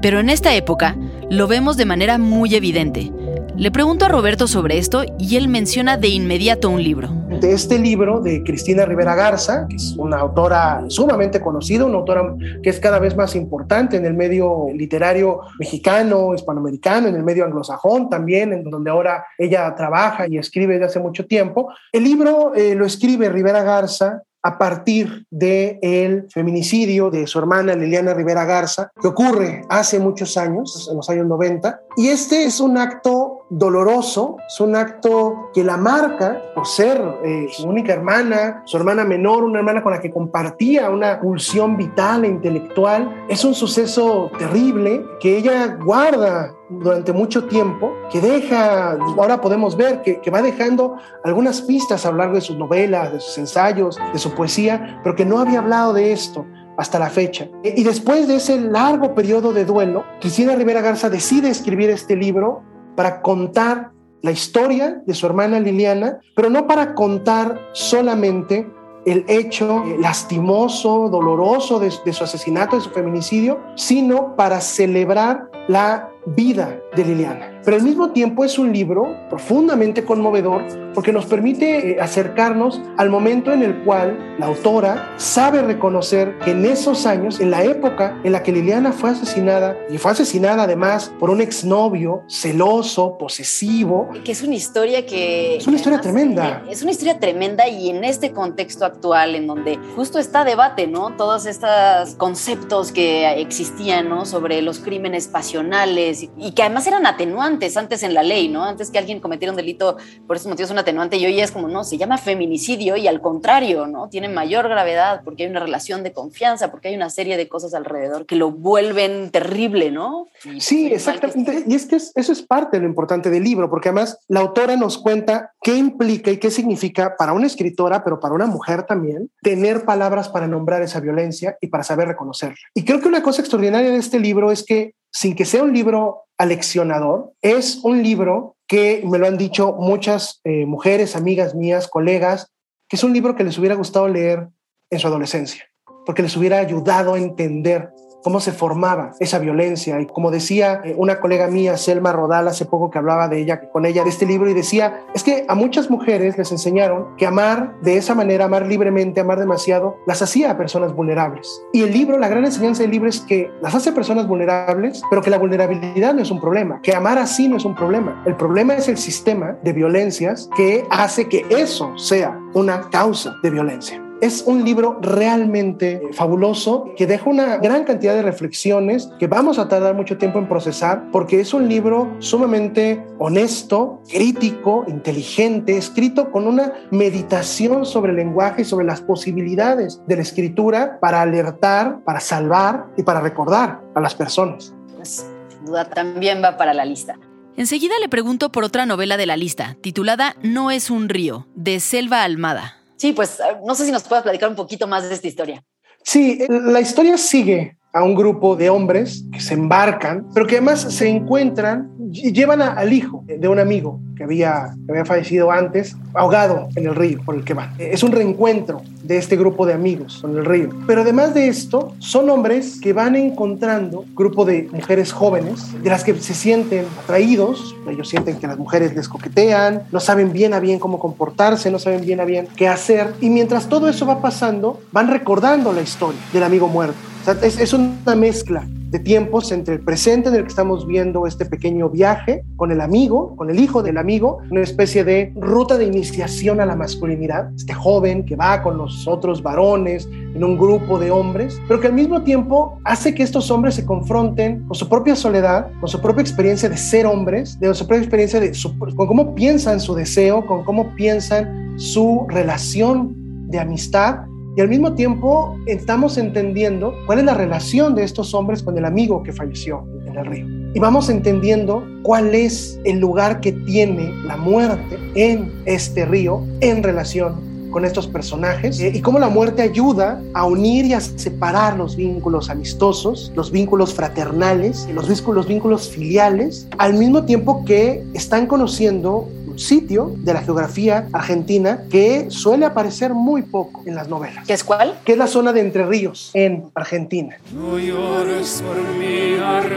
Pero 0.00 0.20
en 0.20 0.30
esta 0.30 0.54
época 0.54 0.94
lo 1.30 1.48
vemos 1.48 1.76
de 1.76 1.84
manera 1.84 2.16
muy 2.16 2.54
evidente. 2.54 3.10
Le 3.56 3.72
pregunto 3.72 4.04
a 4.04 4.08
Roberto 4.08 4.46
sobre 4.46 4.78
esto 4.78 5.04
y 5.18 5.34
él 5.34 5.48
menciona 5.48 5.96
de 5.96 6.08
inmediato 6.08 6.70
un 6.70 6.84
libro. 6.84 7.25
De 7.40 7.52
este 7.52 7.78
libro 7.78 8.20
de 8.20 8.42
Cristina 8.42 8.86
Rivera 8.86 9.14
Garza, 9.14 9.66
que 9.68 9.76
es 9.76 9.94
una 9.98 10.18
autora 10.18 10.84
sumamente 10.88 11.40
conocida, 11.40 11.84
una 11.84 11.98
autora 11.98 12.34
que 12.62 12.70
es 12.70 12.80
cada 12.80 12.98
vez 12.98 13.14
más 13.14 13.36
importante 13.36 13.96
en 13.96 14.06
el 14.06 14.14
medio 14.14 14.68
literario 14.72 15.40
mexicano, 15.58 16.34
hispanoamericano, 16.34 17.08
en 17.08 17.14
el 17.14 17.22
medio 17.22 17.44
anglosajón 17.44 18.08
también, 18.08 18.52
en 18.52 18.64
donde 18.64 18.90
ahora 18.90 19.26
ella 19.36 19.74
trabaja 19.74 20.26
y 20.28 20.38
escribe 20.38 20.74
desde 20.74 20.86
hace 20.86 21.00
mucho 21.00 21.26
tiempo. 21.26 21.68
El 21.92 22.04
libro 22.04 22.54
eh, 22.54 22.74
lo 22.74 22.86
escribe 22.86 23.28
Rivera 23.28 23.62
Garza 23.62 24.22
a 24.46 24.58
partir 24.58 25.26
del 25.28 25.78
el 25.82 26.26
feminicidio 26.30 27.10
de 27.10 27.26
su 27.26 27.38
hermana 27.40 27.74
Liliana 27.74 28.14
Rivera 28.14 28.44
Garza, 28.44 28.92
que 29.00 29.08
ocurre 29.08 29.62
hace 29.68 29.98
muchos 29.98 30.36
años, 30.36 30.88
en 30.88 30.96
los 30.96 31.10
años 31.10 31.26
90. 31.26 31.80
Y 31.96 32.08
este 32.08 32.44
es 32.44 32.60
un 32.60 32.78
acto 32.78 33.35
doloroso, 33.48 34.38
es 34.46 34.60
un 34.60 34.74
acto 34.74 35.50
que 35.54 35.62
la 35.62 35.76
marca 35.76 36.42
por 36.54 36.66
ser 36.66 37.00
eh, 37.24 37.46
su 37.50 37.68
única 37.68 37.92
hermana, 37.92 38.62
su 38.64 38.76
hermana 38.76 39.04
menor, 39.04 39.44
una 39.44 39.60
hermana 39.60 39.82
con 39.82 39.92
la 39.92 40.00
que 40.00 40.10
compartía 40.10 40.90
una 40.90 41.20
pulsión 41.20 41.76
vital 41.76 42.24
e 42.24 42.28
intelectual. 42.28 43.26
Es 43.28 43.44
un 43.44 43.54
suceso 43.54 44.30
terrible 44.38 45.04
que 45.20 45.38
ella 45.38 45.76
guarda 45.76 46.52
durante 46.68 47.12
mucho 47.12 47.44
tiempo, 47.44 47.92
que 48.10 48.20
deja, 48.20 48.98
ahora 49.16 49.40
podemos 49.40 49.76
ver 49.76 50.02
que, 50.02 50.20
que, 50.20 50.30
va 50.30 50.42
dejando 50.42 50.96
algunas 51.22 51.62
pistas 51.62 52.04
a 52.04 52.10
largo 52.10 52.34
de 52.34 52.40
sus 52.40 52.56
novelas, 52.56 53.12
de 53.12 53.20
sus 53.20 53.38
ensayos, 53.38 53.98
de 54.12 54.18
su 54.18 54.32
poesía, 54.34 55.00
pero 55.04 55.14
que 55.14 55.24
no 55.24 55.38
había 55.38 55.60
hablado 55.60 55.92
de 55.92 56.12
esto 56.12 56.44
hasta 56.76 56.98
la 56.98 57.08
fecha. 57.08 57.48
Y 57.62 57.84
después 57.84 58.26
de 58.28 58.36
ese 58.36 58.60
largo 58.60 59.14
periodo 59.14 59.52
de 59.52 59.64
duelo, 59.64 60.04
Cristina 60.20 60.54
Rivera 60.56 60.80
Garza 60.80 61.08
decide 61.08 61.48
escribir 61.48 61.90
este 61.90 62.16
libro 62.16 62.62
para 62.96 63.22
contar 63.22 63.92
la 64.22 64.32
historia 64.32 65.02
de 65.06 65.14
su 65.14 65.26
hermana 65.26 65.60
Liliana, 65.60 66.18
pero 66.34 66.50
no 66.50 66.66
para 66.66 66.94
contar 66.94 67.60
solamente 67.72 68.68
el 69.04 69.24
hecho 69.28 69.84
lastimoso, 70.00 71.08
doloroso 71.08 71.78
de, 71.78 71.90
su 71.90 72.24
asesinato, 72.24 72.74
de 72.74 72.82
su 72.82 72.90
feminicidio, 72.90 73.60
sino 73.76 74.34
para 74.34 74.60
celebrar 74.60 75.48
la 75.68 76.10
vida 76.26 76.80
de 76.96 77.04
Liliana. 77.04 77.56
Pero 77.66 77.78
al 77.78 77.82
mismo 77.82 78.10
tiempo 78.12 78.44
es 78.44 78.60
un 78.60 78.72
libro 78.72 79.16
profundamente 79.28 80.04
conmovedor 80.04 80.62
porque 80.94 81.12
nos 81.12 81.26
permite 81.26 81.90
eh, 81.90 82.00
acercarnos 82.00 82.80
al 82.96 83.10
momento 83.10 83.52
en 83.52 83.62
el 83.62 83.82
cual 83.82 84.36
la 84.38 84.46
autora 84.46 85.12
sabe 85.16 85.62
reconocer 85.62 86.38
que 86.38 86.52
en 86.52 86.64
esos 86.64 87.06
años, 87.06 87.40
en 87.40 87.50
la 87.50 87.64
época 87.64 88.20
en 88.22 88.32
la 88.32 88.42
que 88.42 88.52
Liliana 88.52 88.92
fue 88.92 89.10
asesinada, 89.10 89.76
y 89.90 89.98
fue 89.98 90.12
asesinada 90.12 90.62
además 90.62 91.12
por 91.18 91.28
un 91.28 91.40
exnovio 91.40 92.22
celoso, 92.28 93.18
posesivo. 93.18 94.08
Que 94.24 94.32
es 94.32 94.42
una 94.42 94.54
historia 94.54 95.04
que... 95.04 95.56
Es 95.56 95.66
una 95.66 95.76
historia 95.76 96.00
tremenda. 96.00 96.62
Es 96.70 96.82
una 96.82 96.92
historia 96.92 97.18
tremenda 97.18 97.68
y 97.68 97.90
en 97.90 98.04
este 98.04 98.30
contexto 98.30 98.84
actual 98.84 99.34
en 99.34 99.48
donde 99.48 99.78
justo 99.96 100.20
está 100.20 100.44
debate, 100.44 100.86
¿no? 100.86 101.16
Todos 101.16 101.46
estos 101.46 102.14
conceptos 102.16 102.92
que 102.92 103.40
existían, 103.40 104.08
¿no? 104.08 104.24
Sobre 104.24 104.62
los 104.62 104.78
crímenes 104.78 105.26
pasionales 105.26 106.28
y 106.38 106.52
que 106.52 106.62
además 106.62 106.85
eran 106.86 107.06
atenuantes 107.06 107.76
antes 107.76 108.02
en 108.02 108.14
la 108.14 108.22
ley, 108.22 108.48
¿no? 108.48 108.64
Antes 108.64 108.90
que 108.90 108.98
alguien 108.98 109.20
cometiera 109.20 109.52
un 109.52 109.56
delito 109.56 109.96
por 110.26 110.36
esos 110.36 110.48
motivos 110.48 110.70
un 110.70 110.78
atenuante 110.78 111.16
y 111.16 111.26
hoy 111.26 111.40
es 111.40 111.50
como, 111.50 111.68
no, 111.68 111.84
se 111.84 111.98
llama 111.98 112.18
feminicidio 112.18 112.96
y 112.96 113.08
al 113.08 113.20
contrario, 113.20 113.86
¿no? 113.86 114.08
Tiene 114.08 114.28
mayor 114.28 114.68
gravedad 114.68 115.22
porque 115.24 115.44
hay 115.44 115.50
una 115.50 115.60
relación 115.60 116.02
de 116.02 116.12
confianza, 116.12 116.70
porque 116.70 116.88
hay 116.88 116.96
una 116.96 117.10
serie 117.10 117.36
de 117.36 117.48
cosas 117.48 117.74
alrededor 117.74 118.26
que 118.26 118.36
lo 118.36 118.50
vuelven 118.50 119.30
terrible, 119.30 119.90
¿no? 119.90 120.28
Y 120.44 120.60
sí, 120.60 120.86
exactamente. 120.92 121.64
Y 121.66 121.74
es 121.74 121.86
que 121.86 121.96
eso 121.96 122.32
es 122.32 122.42
parte 122.42 122.76
de 122.76 122.82
lo 122.82 122.88
importante 122.88 123.30
del 123.30 123.44
libro, 123.44 123.68
porque 123.70 123.88
además 123.88 124.18
la 124.28 124.40
autora 124.40 124.76
nos 124.76 124.98
cuenta 124.98 125.52
qué 125.62 125.76
implica 125.76 126.30
y 126.30 126.38
qué 126.38 126.50
significa 126.50 127.16
para 127.16 127.32
una 127.32 127.46
escritora, 127.46 128.04
pero 128.04 128.20
para 128.20 128.34
una 128.34 128.46
mujer 128.46 128.84
también, 128.84 129.30
tener 129.42 129.84
palabras 129.84 130.28
para 130.28 130.46
nombrar 130.46 130.82
esa 130.82 131.00
violencia 131.00 131.56
y 131.60 131.68
para 131.68 131.84
saber 131.84 132.08
reconocerla. 132.08 132.56
Y 132.74 132.84
creo 132.84 133.00
que 133.00 133.08
una 133.08 133.22
cosa 133.22 133.42
extraordinaria 133.42 133.90
de 133.90 133.98
este 133.98 134.18
libro 134.18 134.50
es 134.50 134.64
que 134.64 134.94
sin 135.16 135.34
que 135.34 135.46
sea 135.46 135.62
un 135.62 135.72
libro 135.72 136.24
aleccionador, 136.36 137.32
es 137.40 137.80
un 137.82 138.02
libro 138.02 138.56
que 138.68 139.02
me 139.06 139.16
lo 139.16 139.26
han 139.26 139.38
dicho 139.38 139.72
muchas 139.72 140.42
eh, 140.44 140.66
mujeres, 140.66 141.16
amigas 141.16 141.54
mías, 141.54 141.88
colegas, 141.88 142.52
que 142.86 142.96
es 142.96 143.02
un 143.02 143.14
libro 143.14 143.34
que 143.34 143.42
les 143.42 143.56
hubiera 143.56 143.76
gustado 143.76 144.08
leer 144.08 144.48
en 144.90 144.98
su 144.98 145.06
adolescencia, 145.06 145.64
porque 146.04 146.20
les 146.20 146.36
hubiera 146.36 146.58
ayudado 146.58 147.14
a 147.14 147.18
entender 147.18 147.88
cómo 148.22 148.40
se 148.40 148.52
formaba 148.52 149.12
esa 149.20 149.38
violencia. 149.38 150.00
Y 150.00 150.06
como 150.06 150.30
decía 150.30 150.80
eh, 150.84 150.94
una 150.96 151.20
colega 151.20 151.46
mía, 151.48 151.76
Selma 151.76 152.12
Rodal, 152.12 152.48
hace 152.48 152.64
poco 152.64 152.90
que 152.90 152.98
hablaba 152.98 153.28
de 153.28 153.40
ella, 153.40 153.68
con 153.70 153.86
ella 153.86 154.04
de 154.04 154.10
este 154.10 154.26
libro, 154.26 154.50
y 154.50 154.54
decía, 154.54 155.00
es 155.14 155.22
que 155.22 155.44
a 155.48 155.54
muchas 155.54 155.90
mujeres 155.90 156.36
les 156.36 156.50
enseñaron 156.52 157.16
que 157.16 157.26
amar 157.26 157.74
de 157.82 157.96
esa 157.96 158.14
manera, 158.14 158.46
amar 158.46 158.66
libremente, 158.66 159.20
amar 159.20 159.38
demasiado, 159.38 159.96
las 160.06 160.22
hacía 160.22 160.50
a 160.50 160.56
personas 160.56 160.94
vulnerables. 160.94 161.62
Y 161.72 161.82
el 161.82 161.92
libro, 161.92 162.18
la 162.18 162.28
gran 162.28 162.44
enseñanza 162.44 162.82
del 162.82 162.90
libro 162.90 163.08
es 163.08 163.20
que 163.20 163.50
las 163.60 163.74
hace 163.74 163.92
personas 163.92 164.26
vulnerables, 164.26 165.02
pero 165.10 165.22
que 165.22 165.30
la 165.30 165.38
vulnerabilidad 165.38 166.14
no 166.14 166.22
es 166.22 166.30
un 166.30 166.40
problema, 166.40 166.80
que 166.82 166.94
amar 166.94 167.18
así 167.18 167.48
no 167.48 167.56
es 167.56 167.64
un 167.64 167.74
problema. 167.74 168.22
El 168.26 168.36
problema 168.36 168.74
es 168.74 168.88
el 168.88 168.98
sistema 168.98 169.56
de 169.62 169.72
violencias 169.72 170.48
que 170.56 170.84
hace 170.90 171.28
que 171.28 171.46
eso 171.50 171.96
sea 171.96 172.38
una 172.54 172.88
causa 172.90 173.34
de 173.42 173.50
violencia. 173.50 174.05
Es 174.20 174.44
un 174.46 174.64
libro 174.64 174.98
realmente 175.02 176.00
fabuloso 176.12 176.86
que 176.96 177.06
deja 177.06 177.28
una 177.28 177.58
gran 177.58 177.84
cantidad 177.84 178.14
de 178.14 178.22
reflexiones 178.22 179.10
que 179.18 179.26
vamos 179.26 179.58
a 179.58 179.68
tardar 179.68 179.94
mucho 179.94 180.16
tiempo 180.16 180.38
en 180.38 180.48
procesar 180.48 181.10
porque 181.12 181.38
es 181.38 181.52
un 181.52 181.68
libro 181.68 182.16
sumamente 182.18 183.04
honesto, 183.18 184.00
crítico, 184.10 184.84
inteligente, 184.88 185.76
escrito 185.76 186.30
con 186.30 186.46
una 186.46 186.72
meditación 186.90 187.84
sobre 187.84 188.12
el 188.12 188.16
lenguaje 188.16 188.62
y 188.62 188.64
sobre 188.64 188.86
las 188.86 189.02
posibilidades 189.02 190.00
de 190.06 190.16
la 190.16 190.22
escritura 190.22 190.98
para 190.98 191.20
alertar, 191.20 192.00
para 192.02 192.20
salvar 192.20 192.86
y 192.96 193.02
para 193.02 193.20
recordar 193.20 193.82
a 193.94 194.00
las 194.00 194.14
personas. 194.14 194.74
Pues, 194.96 195.26
sin 195.48 195.66
duda 195.66 195.90
también 195.90 196.42
va 196.42 196.56
para 196.56 196.72
la 196.72 196.86
lista. 196.86 197.18
Enseguida 197.58 197.94
le 198.00 198.08
pregunto 198.08 198.50
por 198.50 198.64
otra 198.64 198.86
novela 198.86 199.18
de 199.18 199.26
la 199.26 199.36
lista, 199.36 199.76
titulada 199.82 200.36
No 200.42 200.70
es 200.70 200.90
un 200.90 201.10
río, 201.10 201.46
de 201.54 201.80
Selva 201.80 202.22
Almada. 202.22 202.85
Sí, 202.96 203.12
pues 203.12 203.40
ah, 203.40 203.60
no 203.64 203.74
sé 203.74 203.84
si 203.84 203.92
nos 203.92 204.04
puedes 204.04 204.22
platicar 204.22 204.48
un 204.48 204.56
poquito 204.56 204.86
más 204.86 205.08
de 205.08 205.14
esta 205.14 205.28
historia. 205.28 205.62
Sí, 206.02 206.44
la 206.48 206.80
historia 206.80 207.18
sigue 207.18 207.76
a 207.92 208.02
un 208.02 208.14
grupo 208.14 208.56
de 208.56 208.70
hombres 208.70 209.24
que 209.32 209.40
se 209.40 209.54
embarcan, 209.54 210.28
pero 210.34 210.46
que 210.46 210.56
además 210.56 210.82
se 210.82 211.08
encuentran 211.08 211.95
llevan 212.10 212.62
al 212.62 212.92
hijo 212.92 213.24
de 213.26 213.48
un 213.48 213.58
amigo 213.58 214.00
que 214.16 214.24
había, 214.24 214.74
que 214.86 214.92
había 214.92 215.04
fallecido 215.04 215.50
antes, 215.50 215.96
ahogado 216.14 216.68
en 216.74 216.86
el 216.86 216.94
río 216.94 217.20
por 217.24 217.34
el 217.34 217.44
que 217.44 217.54
van. 217.54 217.74
Es 217.78 218.02
un 218.02 218.12
reencuentro 218.12 218.82
de 219.02 219.18
este 219.18 219.36
grupo 219.36 219.66
de 219.66 219.74
amigos 219.74 220.18
con 220.22 220.36
el 220.36 220.44
río. 220.44 220.70
Pero 220.86 221.02
además 221.02 221.34
de 221.34 221.48
esto, 221.48 221.94
son 221.98 222.30
hombres 222.30 222.80
que 222.80 222.92
van 222.92 223.14
encontrando 223.14 224.04
grupo 224.14 224.44
de 224.44 224.68
mujeres 224.72 225.12
jóvenes, 225.12 225.80
de 225.82 225.90
las 225.90 226.02
que 226.02 226.14
se 226.14 226.34
sienten 226.34 226.86
atraídos, 227.02 227.76
ellos 227.88 228.08
sienten 228.08 228.38
que 228.38 228.46
las 228.46 228.58
mujeres 228.58 228.94
les 228.94 229.08
coquetean, 229.08 229.82
no 229.92 230.00
saben 230.00 230.32
bien 230.32 230.54
a 230.54 230.60
bien 230.60 230.78
cómo 230.78 230.98
comportarse, 230.98 231.70
no 231.70 231.78
saben 231.78 232.00
bien 232.00 232.20
a 232.20 232.24
bien 232.24 232.48
qué 232.56 232.68
hacer, 232.68 233.12
y 233.20 233.30
mientras 233.30 233.68
todo 233.68 233.88
eso 233.88 234.06
va 234.06 234.20
pasando, 234.20 234.80
van 234.92 235.08
recordando 235.08 235.72
la 235.72 235.82
historia 235.82 236.20
del 236.32 236.42
amigo 236.42 236.68
muerto 236.68 236.98
es, 237.42 237.58
es, 237.58 237.72
una 237.72 238.14
mezcla 238.14 238.66
de 238.90 238.98
tiempos 238.98 239.52
entre 239.52 239.74
el 239.74 239.80
presente 239.80 240.28
en 240.28 240.36
el 240.36 240.42
que 240.42 240.48
estamos 240.48 240.86
viendo 240.86 241.26
este 241.26 241.44
pequeño 241.44 241.88
viaje 241.90 242.44
con 242.56 242.70
el 242.70 242.80
amigo, 242.80 243.34
con 243.36 243.50
el 243.50 243.58
hijo 243.58 243.82
del 243.82 243.98
amigo, 243.98 244.38
una 244.50 244.62
especie 244.62 245.04
de 245.04 245.32
ruta 245.36 245.76
de 245.76 245.84
iniciación 245.84 246.60
a 246.60 246.66
la 246.66 246.76
masculinidad, 246.76 247.50
este 247.54 247.74
joven 247.74 248.24
que 248.24 248.36
va 248.36 248.62
con 248.62 248.78
los 248.78 249.06
otros 249.08 249.42
varones 249.42 250.08
en 250.34 250.44
un 250.44 250.56
grupo 250.56 250.98
de 250.98 251.10
hombres, 251.10 251.60
pero 251.66 251.80
que 251.80 251.88
al 251.88 251.94
mismo 251.94 252.22
tiempo 252.22 252.78
hace 252.84 253.14
que 253.14 253.22
estos 253.22 253.50
hombres 253.50 253.74
se 253.74 253.84
confronten 253.84 254.64
con 254.66 254.74
su 254.74 254.88
propia 254.88 255.16
soledad, 255.16 255.68
con 255.80 255.88
su 255.88 256.00
propia 256.00 256.22
experiencia 256.22 256.68
de 256.68 256.76
ser 256.76 257.06
hombres, 257.06 257.58
de 257.58 257.74
su 257.74 257.86
propia 257.86 258.02
experiencia 258.02 258.40
de 258.40 258.52
con 258.96 259.06
cómo 259.06 259.34
piensan 259.34 259.80
su 259.80 259.94
deseo, 259.94 260.46
con 260.46 260.64
cómo 260.64 260.94
piensan 260.94 261.74
su 261.78 262.26
relación 262.28 263.14
de 263.48 263.58
amistad 263.58 264.20
y 264.56 264.60
al 264.62 264.68
mismo 264.68 264.94
tiempo 264.94 265.58
estamos 265.66 266.16
entendiendo 266.16 266.94
cuál 267.04 267.18
es 267.18 267.26
la 267.26 267.34
relación 267.34 267.94
de 267.94 268.04
estos 268.04 268.32
hombres 268.32 268.62
con 268.62 268.76
el 268.78 268.86
amigo 268.86 269.22
que 269.22 269.30
falleció 269.30 269.86
en 270.06 270.16
el 270.16 270.24
río. 270.24 270.46
Y 270.74 270.80
vamos 270.80 271.10
entendiendo 271.10 271.86
cuál 272.02 272.34
es 272.34 272.80
el 272.84 272.98
lugar 272.98 273.40
que 273.40 273.52
tiene 273.52 274.14
la 274.24 274.38
muerte 274.38 274.98
en 275.14 275.52
este 275.66 276.06
río 276.06 276.42
en 276.60 276.82
relación 276.82 277.34
con 277.70 277.84
estos 277.84 278.06
personajes 278.06 278.80
eh, 278.80 278.92
y 278.94 279.02
cómo 279.02 279.18
la 279.18 279.28
muerte 279.28 279.60
ayuda 279.60 280.22
a 280.32 280.46
unir 280.46 280.86
y 280.86 280.94
a 280.94 281.00
separar 281.00 281.76
los 281.76 281.94
vínculos 281.94 282.48
amistosos, 282.48 283.30
los 283.36 283.50
vínculos 283.50 283.92
fraternales, 283.92 284.88
los 284.94 285.06
vínculos, 285.06 285.36
los 285.36 285.46
vínculos 285.46 285.88
filiales, 285.90 286.66
al 286.78 286.94
mismo 286.94 287.24
tiempo 287.24 287.62
que 287.66 288.02
están 288.14 288.46
conociendo 288.46 289.28
sitio 289.56 290.12
de 290.16 290.34
la 290.34 290.42
geografía 290.42 291.08
argentina 291.12 291.84
que 291.90 292.26
suele 292.30 292.66
aparecer 292.66 293.14
muy 293.14 293.42
poco 293.42 293.82
en 293.86 293.94
las 293.94 294.08
novelas. 294.08 294.46
¿Qué 294.46 294.52
es 294.52 294.64
cuál? 294.64 294.98
Que 295.04 295.12
es 295.12 295.18
la 295.18 295.26
zona 295.26 295.52
de 295.52 295.60
Entre 295.60 295.84
Ríos, 295.86 296.30
en 296.34 296.70
Argentina. 296.74 297.36
No 297.52 297.78
llores 297.78 298.62
por 298.66 298.76
mi 298.98 299.34
Argentina, 299.38 299.76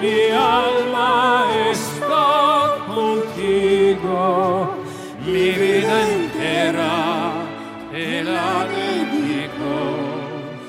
mi 0.00 0.30
alma 0.30 1.46
está 1.70 2.76
contigo, 2.86 4.70
mi 5.26 5.50
vida 5.50 6.08
entera 6.08 7.32
te 7.90 8.24
la 8.24 8.66
dedico. 8.66 9.70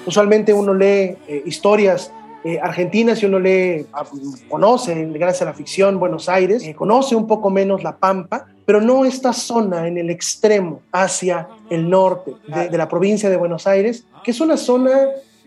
Usualmente 0.06 0.54
uno 0.54 0.74
lee 0.74 1.16
eh, 1.28 1.44
historias 1.46 2.12
eh, 2.44 2.60
Argentina, 2.62 3.16
si 3.16 3.26
uno 3.26 3.40
lee, 3.40 3.86
ah, 3.94 4.04
conoce, 4.50 5.06
gracias 5.14 5.44
a 5.44 5.46
la 5.46 5.54
ficción, 5.54 6.00
Buenos 6.00 6.28
Aires, 6.28 6.64
eh, 6.64 6.74
conoce 6.74 7.16
un 7.16 7.28
poco 7.28 7.50
menos 7.50 7.84
La 7.84 7.98
Pampa, 7.98 8.48
pero 8.66 8.82
no 8.82 9.06
esta 9.06 9.32
zona 9.32 9.88
en 9.88 9.98
el 9.98 10.10
extremo 10.10 10.82
hacia 10.92 11.48
el 11.70 11.90
norte 11.90 12.34
de, 12.48 12.78
la 12.78 12.88
provincia 12.88 13.30
de 13.30 13.38
Buenos 13.38 13.68
Aires, 13.68 14.06
que 14.24 14.32
es 14.32 14.42
una 14.42 14.58
zona 14.58 14.92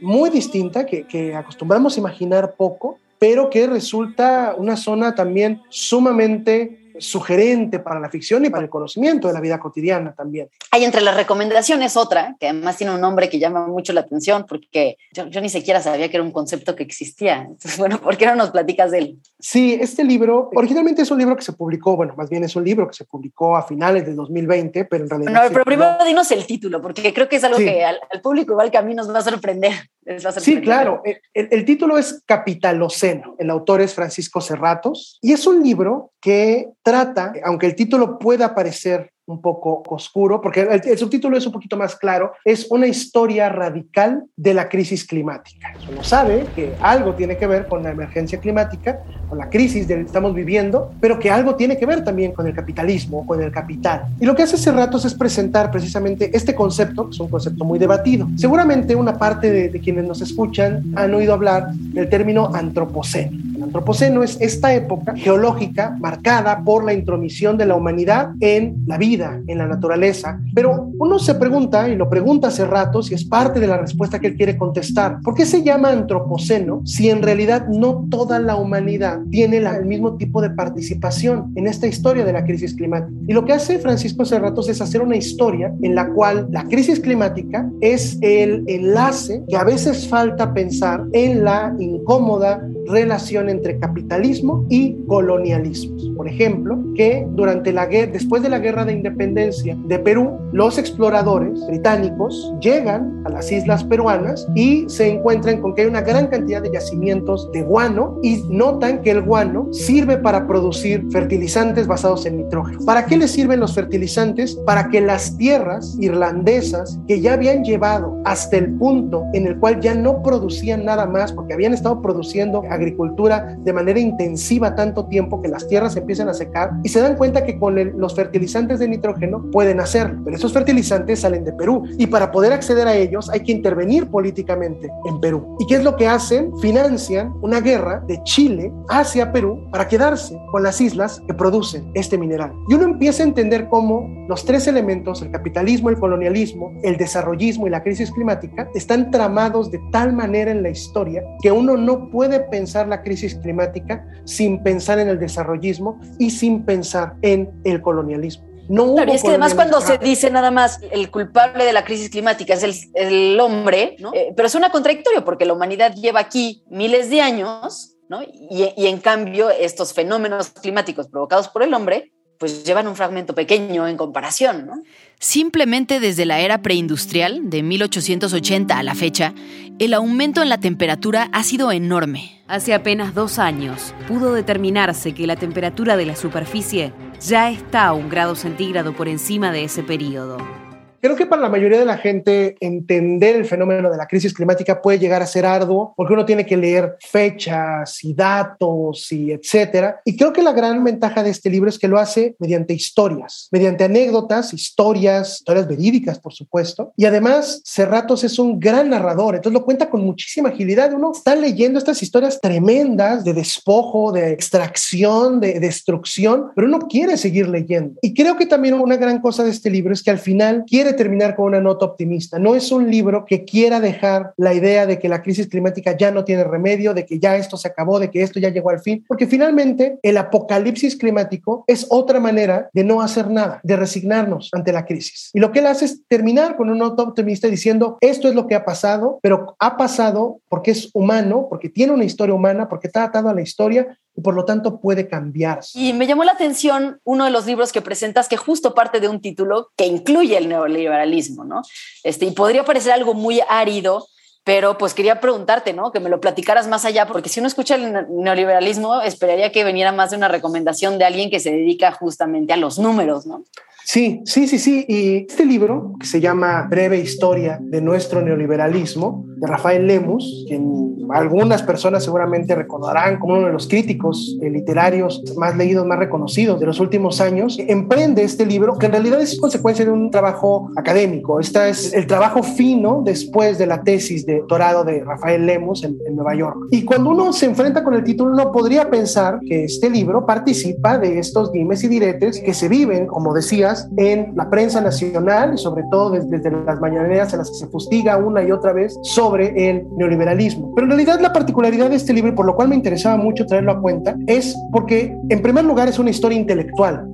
muy 0.00 0.30
distinta, 0.30 0.86
que, 0.86 1.04
que 1.04 1.34
acostumbramos 1.34 1.96
a 1.96 2.00
imaginar 2.00 2.54
poco, 2.54 2.98
pero 3.18 3.50
que 3.50 3.66
resulta 3.66 4.54
una 4.56 4.76
zona 4.76 5.14
también 5.14 5.62
sumamente 5.70 6.83
sugerente 6.98 7.78
para 7.78 8.00
la 8.00 8.08
ficción 8.08 8.44
y 8.44 8.50
para 8.50 8.62
el 8.64 8.70
conocimiento 8.70 9.28
de 9.28 9.34
la 9.34 9.40
vida 9.40 9.58
cotidiana 9.58 10.14
también. 10.14 10.48
Hay 10.70 10.84
entre 10.84 11.00
las 11.00 11.16
recomendaciones 11.16 11.96
otra, 11.96 12.36
que 12.38 12.48
además 12.48 12.76
tiene 12.76 12.94
un 12.94 13.00
nombre 13.00 13.28
que 13.28 13.38
llama 13.38 13.66
mucho 13.66 13.92
la 13.92 14.00
atención, 14.00 14.46
porque 14.48 14.96
yo, 15.12 15.40
ni 15.40 15.48
siquiera 15.48 15.80
sabía 15.80 16.08
que 16.08 16.16
era 16.16 16.24
un 16.24 16.32
concepto 16.32 16.74
que 16.76 16.82
existía. 16.82 17.42
Entonces, 17.42 17.76
bueno, 17.78 18.00
¿por 18.00 18.16
qué 18.16 18.26
no 18.26 18.36
nos 18.36 18.50
platicas 18.50 18.90
de 18.90 18.98
él? 18.98 19.18
Sí, 19.38 19.76
este 19.80 20.04
libro, 20.04 20.50
originalmente 20.54 21.02
es 21.02 21.10
un 21.10 21.18
libro 21.18 21.36
que 21.36 21.42
se 21.42 21.52
publicó, 21.52 21.96
bueno, 21.96 22.14
más 22.16 22.30
bien 22.30 22.44
es 22.44 22.56
un 22.56 22.64
libro 22.64 22.86
que 22.88 22.94
se 22.94 23.04
publicó 23.04 23.56
a 23.56 23.66
finales 23.66 24.06
de 24.06 24.14
2020, 24.14 24.84
pero 24.86 25.04
en 25.04 25.10
realidad... 25.10 25.32
No, 25.32 25.40
pero 25.52 25.64
primero 25.64 26.04
dinos 26.04 26.30
el 26.30 26.46
título, 26.46 26.80
porque 26.80 27.12
creo 27.12 27.28
que 27.28 27.36
es 27.36 27.44
algo 27.44 27.58
que 27.58 27.84
al, 27.84 28.00
público 28.22 28.52
igual 28.52 28.70
que 28.70 28.78
a 28.78 28.82
mí 28.82 28.94
nos 28.94 29.12
va 29.12 29.18
a 29.18 29.22
sorprender. 29.22 29.72
Sí, 30.36 30.60
claro. 30.60 31.00
El, 31.32 31.48
el, 31.50 31.64
título 31.64 31.96
es 31.96 32.22
Capitaloceno. 32.26 33.36
El 33.38 33.48
autor 33.48 33.80
es 33.80 33.94
Francisco 33.94 34.42
Cerratos 34.42 35.18
y 35.22 35.32
es 35.32 35.46
un 35.46 35.62
libro 35.62 36.12
que 36.20 36.68
trata, 36.84 37.32
aunque 37.42 37.66
el 37.66 37.74
título 37.74 38.18
pueda 38.18 38.54
parecer 38.54 39.10
un 39.26 39.40
poco 39.40 39.82
oscuro, 39.88 40.40
porque 40.40 40.68
el, 40.84 40.98
subtítulo 40.98 41.36
es 41.38 41.46
un 41.46 41.52
poquito 41.52 41.78
más 41.78 41.96
claro, 41.96 42.32
es 42.44 42.66
una 42.70 42.86
historia 42.86 43.48
radical 43.48 44.24
de 44.36 44.52
la 44.52 44.68
crisis 44.68 45.06
climática. 45.06 45.72
Uno 45.90 46.04
sabe 46.04 46.44
que 46.54 46.74
algo 46.80 47.14
tiene 47.14 47.38
que 47.38 47.46
ver 47.46 47.66
con 47.66 47.82
la 47.82 47.90
emergencia 47.90 48.38
climática, 48.38 49.00
con 49.30 49.38
la 49.38 49.48
crisis 49.48 49.86
que 49.86 49.98
estamos 49.98 50.34
viviendo, 50.34 50.92
pero 51.00 51.18
que 51.18 51.30
algo 51.30 51.54
tiene 51.54 51.78
que 51.78 51.86
ver 51.86 52.04
también 52.04 52.32
con 52.32 52.46
el 52.46 52.54
capitalismo, 52.54 53.26
con 53.26 53.42
el 53.42 53.50
capital. 53.50 54.04
Y 54.20 54.26
lo 54.26 54.34
que 54.34 54.42
hace 54.42 54.56
hace 54.56 54.70
ratos 54.70 55.06
es 55.06 55.14
presentar 55.14 55.70
precisamente 55.70 56.30
este 56.36 56.54
concepto, 56.54 57.06
que 57.06 57.14
es 57.14 57.20
un 57.20 57.28
concepto 57.28 57.64
muy 57.64 57.78
debatido. 57.78 58.28
Seguramente 58.36 58.94
una 58.94 59.16
parte 59.16 59.70
de 59.70 59.80
quienes 59.80 60.04
nos 60.04 60.20
escuchan 60.20 60.84
han 60.96 61.14
oído 61.14 61.32
hablar 61.32 61.72
del 61.72 62.10
término 62.10 62.50
antropoceno. 62.54 63.53
Antropoceno 63.74 64.22
es 64.22 64.40
esta 64.40 64.72
época 64.72 65.16
geológica 65.16 65.96
marcada 65.98 66.62
por 66.62 66.84
la 66.84 66.92
intromisión 66.92 67.58
de 67.58 67.66
la 67.66 67.74
humanidad 67.74 68.30
en 68.38 68.76
la 68.86 68.98
vida 68.98 69.42
en 69.48 69.58
la 69.58 69.66
naturaleza, 69.66 70.40
pero 70.54 70.92
uno 70.96 71.18
se 71.18 71.34
pregunta, 71.34 71.88
y 71.88 71.96
lo 71.96 72.08
pregunta 72.08 72.46
hace 72.46 72.64
rato, 72.64 73.02
si 73.02 73.14
es 73.14 73.24
parte 73.24 73.58
de 73.58 73.66
la 73.66 73.78
respuesta 73.78 74.20
que 74.20 74.28
él 74.28 74.36
quiere 74.36 74.56
contestar, 74.56 75.18
¿por 75.24 75.34
qué 75.34 75.44
se 75.44 75.64
llama 75.64 75.90
antropoceno 75.90 76.82
si 76.84 77.10
en 77.10 77.20
realidad 77.20 77.66
no 77.66 78.06
toda 78.08 78.38
la 78.38 78.54
humanidad 78.54 79.18
tiene 79.32 79.56
el 79.56 79.86
mismo 79.86 80.16
tipo 80.18 80.40
de 80.40 80.50
participación 80.50 81.52
en 81.56 81.66
esta 81.66 81.88
historia 81.88 82.24
de 82.24 82.32
la 82.32 82.44
crisis 82.44 82.74
climática? 82.74 83.12
Y 83.26 83.32
lo 83.32 83.44
que 83.44 83.54
hace 83.54 83.80
Francisco 83.80 84.24
Cerratos 84.24 84.68
es 84.68 84.80
hacer 84.80 85.02
una 85.02 85.16
historia 85.16 85.74
en 85.82 85.96
la 85.96 86.12
cual 86.12 86.46
la 86.52 86.62
crisis 86.62 87.00
climática 87.00 87.68
es 87.80 88.18
el 88.20 88.62
enlace 88.68 89.42
que 89.48 89.56
a 89.56 89.64
veces 89.64 90.06
falta 90.06 90.54
pensar 90.54 91.04
en 91.12 91.42
la 91.42 91.74
incómoda 91.80 92.64
relación 92.86 93.48
entre 93.48 93.78
capitalismo 93.78 94.66
y 94.68 94.96
colonialismo. 95.06 95.96
Por 96.16 96.28
ejemplo, 96.28 96.78
que 96.94 97.26
durante 97.30 97.72
la 97.72 97.86
guerra, 97.86 98.12
después 98.12 98.42
de 98.42 98.48
la 98.48 98.58
guerra 98.58 98.84
de 98.84 98.92
independencia 98.92 99.76
de 99.86 99.98
Perú, 99.98 100.38
los 100.52 100.78
exploradores 100.78 101.66
británicos 101.66 102.54
llegan 102.60 103.22
a 103.24 103.30
las 103.30 103.50
islas 103.50 103.84
peruanas 103.84 104.46
y 104.54 104.84
se 104.88 105.08
encuentran 105.08 105.60
con 105.60 105.74
que 105.74 105.82
hay 105.82 105.88
una 105.88 106.02
gran 106.02 106.28
cantidad 106.28 106.62
de 106.62 106.72
yacimientos 106.72 107.50
de 107.52 107.62
guano 107.62 108.18
y 108.22 108.42
notan 108.48 109.02
que 109.02 109.10
el 109.10 109.22
guano 109.22 109.68
sirve 109.72 110.16
para 110.16 110.46
producir 110.46 111.04
fertilizantes 111.10 111.86
basados 111.86 112.26
en 112.26 112.38
nitrógeno. 112.38 112.78
¿Para 112.84 113.06
qué 113.06 113.16
les 113.16 113.30
sirven 113.30 113.60
los 113.60 113.74
fertilizantes? 113.74 114.54
Para 114.66 114.88
que 114.88 115.00
las 115.00 115.36
tierras 115.36 115.96
irlandesas 116.00 116.98
que 117.08 117.20
ya 117.20 117.34
habían 117.34 117.64
llevado 117.64 118.20
hasta 118.24 118.56
el 118.56 118.72
punto 118.74 119.24
en 119.32 119.46
el 119.46 119.58
cual 119.58 119.80
ya 119.80 119.94
no 119.94 120.22
producían 120.22 120.84
nada 120.84 121.06
más 121.06 121.32
porque 121.32 121.54
habían 121.54 121.74
estado 121.74 122.00
produciendo 122.00 122.62
agricultura 122.74 123.56
de 123.58 123.72
manera 123.72 123.98
intensiva 123.98 124.74
tanto 124.74 125.06
tiempo 125.06 125.40
que 125.40 125.48
las 125.48 125.66
tierras 125.66 125.96
empiezan 125.96 126.28
a 126.28 126.34
secar 126.34 126.70
y 126.82 126.88
se 126.88 127.00
dan 127.00 127.16
cuenta 127.16 127.44
que 127.44 127.58
con 127.58 127.74
los 127.98 128.14
fertilizantes 128.14 128.78
de 128.78 128.88
nitrógeno 128.88 129.50
pueden 129.50 129.80
hacerlo, 129.80 130.22
pero 130.24 130.36
esos 130.36 130.52
fertilizantes 130.52 131.20
salen 131.20 131.44
de 131.44 131.52
Perú 131.52 131.84
y 131.98 132.06
para 132.06 132.30
poder 132.30 132.52
acceder 132.52 132.86
a 132.86 132.94
ellos 132.94 133.30
hay 133.30 133.40
que 133.40 133.52
intervenir 133.52 134.08
políticamente 134.08 134.90
en 135.06 135.20
Perú. 135.20 135.56
¿Y 135.58 135.66
qué 135.66 135.76
es 135.76 135.84
lo 135.84 135.96
que 135.96 136.06
hacen? 136.06 136.56
Financian 136.58 137.32
una 137.42 137.60
guerra 137.60 138.02
de 138.06 138.22
Chile 138.24 138.72
hacia 138.88 139.32
Perú 139.32 139.68
para 139.70 139.88
quedarse 139.88 140.38
con 140.50 140.62
las 140.62 140.80
islas 140.80 141.20
que 141.26 141.34
producen 141.34 141.90
este 141.94 142.18
mineral. 142.18 142.52
Y 142.68 142.74
uno 142.74 142.84
empieza 142.84 143.22
a 143.22 143.26
entender 143.26 143.68
cómo 143.68 144.08
los 144.28 144.44
tres 144.44 144.66
elementos, 144.66 145.22
el 145.22 145.30
capitalismo, 145.30 145.90
el 145.90 145.98
colonialismo, 145.98 146.72
el 146.82 146.96
desarrollismo 146.96 147.66
y 147.66 147.70
la 147.70 147.82
crisis 147.82 148.10
climática, 148.10 148.68
están 148.74 149.10
tramados 149.10 149.70
de 149.70 149.80
tal 149.90 150.12
manera 150.12 150.50
en 150.50 150.62
la 150.62 150.70
historia 150.70 151.22
que 151.42 151.52
uno 151.52 151.76
no 151.76 152.08
puede 152.10 152.40
pensar 152.40 152.63
la 152.66 153.02
crisis 153.02 153.34
climática 153.34 154.06
sin 154.24 154.62
pensar 154.62 154.98
en 154.98 155.08
el 155.08 155.18
desarrollismo 155.18 156.00
y 156.18 156.30
sin 156.30 156.64
pensar 156.64 157.14
en 157.22 157.50
el 157.64 157.80
colonialismo. 157.80 158.46
No 158.68 158.94
claro, 158.94 159.12
es 159.12 159.22
que 159.22 159.28
además 159.28 159.54
cuando 159.54 159.80
se 159.82 159.98
dice 159.98 160.30
nada 160.30 160.50
más 160.50 160.80
el 160.90 161.10
culpable 161.10 161.64
de 161.64 161.72
la 161.74 161.84
crisis 161.84 162.08
climática 162.08 162.54
es 162.54 162.88
el, 162.94 163.38
hombre, 163.38 163.96
¿no? 163.98 164.14
Eh, 164.14 164.32
pero 164.34 164.46
es 164.46 164.54
una 164.54 164.70
contradictorio 164.70 165.22
porque 165.24 165.44
la 165.44 165.52
humanidad 165.52 165.94
lleva 165.94 166.20
aquí 166.20 166.64
miles 166.70 167.10
de 167.10 167.20
años, 167.20 167.96
¿no? 168.08 168.22
Y, 168.22 168.72
y 168.74 168.86
en 168.86 168.98
cambio 169.00 169.50
estos 169.50 169.92
fenómenos 169.92 170.48
climáticos 170.50 171.08
provocados 171.08 171.48
por 171.48 171.62
el 171.62 171.74
hombre 171.74 172.13
pues 172.38 172.64
llevan 172.64 172.88
un 172.88 172.96
fragmento 172.96 173.34
pequeño 173.34 173.86
en 173.86 173.96
comparación, 173.96 174.66
¿no? 174.66 174.82
Simplemente 175.18 176.00
desde 176.00 176.26
la 176.26 176.40
era 176.40 176.62
preindustrial, 176.62 177.48
de 177.48 177.62
1880 177.62 178.76
a 178.78 178.82
la 178.82 178.94
fecha, 178.94 179.34
el 179.78 179.94
aumento 179.94 180.42
en 180.42 180.48
la 180.48 180.58
temperatura 180.58 181.28
ha 181.32 181.42
sido 181.42 181.72
enorme. 181.72 182.42
Hace 182.46 182.74
apenas 182.74 183.14
dos 183.14 183.38
años 183.38 183.94
pudo 184.06 184.34
determinarse 184.34 185.14
que 185.14 185.26
la 185.26 185.36
temperatura 185.36 185.96
de 185.96 186.06
la 186.06 186.16
superficie 186.16 186.92
ya 187.20 187.50
está 187.50 187.86
a 187.86 187.92
un 187.94 188.08
grado 188.08 188.34
centígrado 188.34 188.94
por 188.94 189.08
encima 189.08 189.50
de 189.50 189.64
ese 189.64 189.82
periodo. 189.82 190.63
Creo 191.04 191.16
que 191.16 191.26
para 191.26 191.42
la 191.42 191.50
mayoría 191.50 191.78
de 191.78 191.84
la 191.84 191.98
gente 191.98 192.56
entender 192.60 193.36
el 193.36 193.44
fenómeno 193.44 193.90
de 193.90 193.98
la 193.98 194.06
crisis 194.06 194.32
climática 194.32 194.80
puede 194.80 194.98
llegar 194.98 195.20
a 195.20 195.26
ser 195.26 195.44
arduo 195.44 195.92
porque 195.98 196.14
uno 196.14 196.24
tiene 196.24 196.46
que 196.46 196.56
leer 196.56 196.96
fechas 196.98 198.02
y 198.02 198.14
datos 198.14 199.12
y 199.12 199.30
etcétera. 199.30 200.00
Y 200.06 200.16
creo 200.16 200.32
que 200.32 200.42
la 200.42 200.52
gran 200.52 200.82
ventaja 200.82 201.22
de 201.22 201.28
este 201.28 201.50
libro 201.50 201.68
es 201.68 201.78
que 201.78 201.88
lo 201.88 201.98
hace 201.98 202.36
mediante 202.38 202.72
historias, 202.72 203.48
mediante 203.52 203.84
anécdotas, 203.84 204.54
historias, 204.54 205.40
historias 205.40 205.68
verídicas, 205.68 206.18
por 206.18 206.32
supuesto. 206.32 206.94
Y 206.96 207.04
además, 207.04 207.60
Cerratos 207.66 208.24
es 208.24 208.38
un 208.38 208.58
gran 208.58 208.88
narrador, 208.88 209.34
entonces 209.34 209.60
lo 209.60 209.66
cuenta 209.66 209.90
con 209.90 210.02
muchísima 210.02 210.48
agilidad. 210.48 210.94
Uno 210.94 211.12
está 211.14 211.34
leyendo 211.34 211.78
estas 211.78 212.02
historias 212.02 212.40
tremendas 212.40 213.24
de 213.24 213.34
despojo, 213.34 214.10
de 214.10 214.32
extracción, 214.32 215.38
de 215.38 215.60
destrucción, 215.60 216.46
pero 216.56 216.66
uno 216.66 216.78
quiere 216.88 217.18
seguir 217.18 217.46
leyendo. 217.46 217.98
Y 218.00 218.14
creo 218.14 218.38
que 218.38 218.46
también 218.46 218.72
una 218.72 218.96
gran 218.96 219.20
cosa 219.20 219.44
de 219.44 219.50
este 219.50 219.68
libro 219.68 219.92
es 219.92 220.02
que 220.02 220.10
al 220.10 220.18
final 220.18 220.64
quiere 220.66 220.93
terminar 220.94 221.36
con 221.36 221.46
una 221.46 221.60
nota 221.60 221.84
optimista. 221.84 222.38
No 222.38 222.54
es 222.54 222.72
un 222.72 222.90
libro 222.90 223.24
que 223.24 223.44
quiera 223.44 223.80
dejar 223.80 224.32
la 224.36 224.54
idea 224.54 224.86
de 224.86 224.98
que 224.98 225.08
la 225.08 225.22
crisis 225.22 225.48
climática 225.48 225.96
ya 225.96 226.10
no 226.10 226.24
tiene 226.24 226.44
remedio, 226.44 226.94
de 226.94 227.04
que 227.06 227.18
ya 227.18 227.36
esto 227.36 227.56
se 227.56 227.68
acabó, 227.68 228.00
de 228.00 228.10
que 228.10 228.22
esto 228.22 228.40
ya 228.40 228.48
llegó 228.48 228.70
al 228.70 228.80
fin, 228.80 229.04
porque 229.06 229.26
finalmente 229.26 229.98
el 230.02 230.16
apocalipsis 230.16 230.96
climático 230.96 231.64
es 231.66 231.86
otra 231.90 232.20
manera 232.20 232.68
de 232.72 232.84
no 232.84 233.02
hacer 233.02 233.30
nada, 233.30 233.60
de 233.62 233.76
resignarnos 233.76 234.50
ante 234.52 234.72
la 234.72 234.84
crisis. 234.84 235.30
Y 235.34 235.40
lo 235.40 235.52
que 235.52 235.60
él 235.60 235.66
hace 235.66 235.84
es 235.84 236.06
terminar 236.08 236.56
con 236.56 236.70
una 236.70 236.78
nota 236.78 237.02
optimista 237.02 237.48
diciendo, 237.48 237.98
esto 238.00 238.28
es 238.28 238.34
lo 238.34 238.46
que 238.46 238.54
ha 238.54 238.64
pasado, 238.64 239.18
pero 239.22 239.56
ha 239.58 239.76
pasado 239.76 240.40
porque 240.48 240.70
es 240.70 240.90
humano, 240.94 241.46
porque 241.48 241.68
tiene 241.68 241.92
una 241.92 242.04
historia 242.04 242.34
humana, 242.34 242.68
porque 242.68 242.86
está 242.86 243.04
atado 243.04 243.28
a 243.28 243.34
la 243.34 243.42
historia 243.42 243.98
y 244.16 244.20
por 244.20 244.34
lo 244.34 244.44
tanto 244.44 244.80
puede 244.80 245.08
cambiarse. 245.08 245.78
Y 245.78 245.92
me 245.92 246.06
llamó 246.06 246.24
la 246.24 246.32
atención 246.32 247.00
uno 247.04 247.24
de 247.24 247.30
los 247.30 247.46
libros 247.46 247.72
que 247.72 247.82
presentas 247.82 248.28
que 248.28 248.36
justo 248.36 248.74
parte 248.74 249.00
de 249.00 249.08
un 249.08 249.20
título 249.20 249.70
que 249.76 249.86
incluye 249.86 250.36
el 250.36 250.48
neoliberalismo, 250.48 251.44
¿no? 251.44 251.62
Este, 252.04 252.26
y 252.26 252.30
podría 252.30 252.64
parecer 252.64 252.92
algo 252.92 253.14
muy 253.14 253.40
árido, 253.48 254.06
pero 254.44 254.78
pues 254.78 254.94
quería 254.94 255.20
preguntarte, 255.20 255.72
¿no? 255.72 255.90
Que 255.90 256.00
me 256.00 256.10
lo 256.10 256.20
platicaras 256.20 256.68
más 256.68 256.84
allá, 256.84 257.06
porque 257.06 257.28
si 257.28 257.40
uno 257.40 257.48
escucha 257.48 257.74
el 257.74 258.06
neoliberalismo, 258.08 259.00
esperaría 259.00 259.50
que 259.50 259.64
viniera 259.64 259.90
más 259.90 260.10
de 260.10 260.16
una 260.16 260.28
recomendación 260.28 260.98
de 260.98 261.06
alguien 261.06 261.30
que 261.30 261.40
se 261.40 261.50
dedica 261.50 261.90
justamente 261.92 262.52
a 262.52 262.56
los 262.56 262.78
números, 262.78 263.26
¿no? 263.26 263.44
Sí, 263.84 264.22
sí, 264.24 264.48
sí, 264.48 264.58
sí. 264.58 264.84
Y 264.88 265.26
este 265.28 265.44
libro, 265.44 265.92
que 266.00 266.06
se 266.06 266.20
llama 266.20 266.66
Breve 266.70 266.98
Historia 266.98 267.58
de 267.60 267.80
nuestro 267.80 268.22
neoliberalismo, 268.22 269.26
de 269.36 269.46
Rafael 269.46 269.86
Lemus, 269.86 270.44
quien 270.48 270.84
algunas 271.12 271.62
personas 271.62 272.04
seguramente 272.04 272.54
recordarán 272.54 273.18
como 273.18 273.34
uno 273.34 273.46
de 273.46 273.52
los 273.52 273.68
críticos 273.68 274.36
literarios 274.40 275.22
más 275.36 275.56
leídos, 275.56 275.86
más 275.86 275.98
reconocidos 275.98 276.60
de 276.60 276.66
los 276.66 276.80
últimos 276.80 277.20
años, 277.20 277.58
emprende 277.58 278.22
este 278.22 278.46
libro, 278.46 278.78
que 278.78 278.86
en 278.86 278.92
realidad 278.92 279.20
es 279.20 279.38
consecuencia 279.38 279.84
de 279.84 279.90
un 279.90 280.10
trabajo 280.10 280.70
académico. 280.76 281.40
Este 281.40 281.68
es 281.68 281.92
el 281.92 282.06
trabajo 282.06 282.42
fino 282.42 283.02
después 283.04 283.58
de 283.58 283.66
la 283.66 283.82
tesis 283.82 284.24
de 284.24 284.38
doctorado 284.38 284.84
de 284.84 285.04
Rafael 285.04 285.46
Lemus 285.46 285.84
en, 285.84 285.98
en 286.06 286.16
Nueva 286.16 286.34
York. 286.34 286.56
Y 286.70 286.84
cuando 286.84 287.10
uno 287.10 287.32
se 287.32 287.46
enfrenta 287.46 287.84
con 287.84 287.94
el 287.94 288.04
título, 288.04 288.32
uno 288.32 288.52
podría 288.52 288.88
pensar 288.88 289.40
que 289.46 289.64
este 289.64 289.90
libro 289.90 290.24
participa 290.24 290.98
de 290.98 291.18
estos 291.18 291.52
dimes 291.52 291.84
y 291.84 291.88
diretes 291.88 292.40
que 292.40 292.54
se 292.54 292.68
viven, 292.68 293.06
como 293.06 293.34
decías, 293.34 293.73
en 293.96 294.32
la 294.36 294.48
prensa 294.50 294.80
nacional 294.80 295.54
y 295.54 295.58
sobre 295.58 295.84
todo 295.90 296.10
desde, 296.10 296.50
las 296.50 296.80
mañaneras 296.80 297.32
en 297.32 297.40
las 297.40 297.50
que 297.50 297.56
se 297.56 297.66
fustiga 297.68 298.16
una 298.16 298.42
y 298.42 298.50
otra 298.50 298.72
vez 298.72 298.98
sobre 299.02 299.70
el 299.70 299.86
neoliberalismo. 299.96 300.72
Pero 300.74 300.86
en 300.86 300.90
realidad 300.90 301.20
la 301.20 301.32
particularidad 301.32 301.90
de 301.90 301.96
este 301.96 302.12
libro, 302.12 302.34
por 302.34 302.46
lo 302.46 302.54
cual 302.54 302.68
me 302.68 302.76
interesaba 302.76 303.16
mucho 303.16 303.46
traerlo 303.46 303.72
a 303.72 303.80
cuenta, 303.80 304.16
es 304.26 304.56
porque 304.72 305.16
en 305.28 305.42
primer 305.42 305.64
lugar 305.64 305.88
es 305.88 305.98
una 305.98 306.10
historia 306.10 306.38
intelectual 306.38 307.10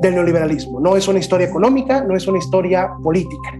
del 0.00 0.14
neoliberalismo, 0.14 0.80
no 0.80 0.96
es 0.96 1.08
una 1.08 1.18
historia 1.18 1.46
económica, 1.46 2.04
no 2.04 2.16
es 2.16 2.26
una 2.26 2.38
historia 2.38 2.90
política. 3.02 3.50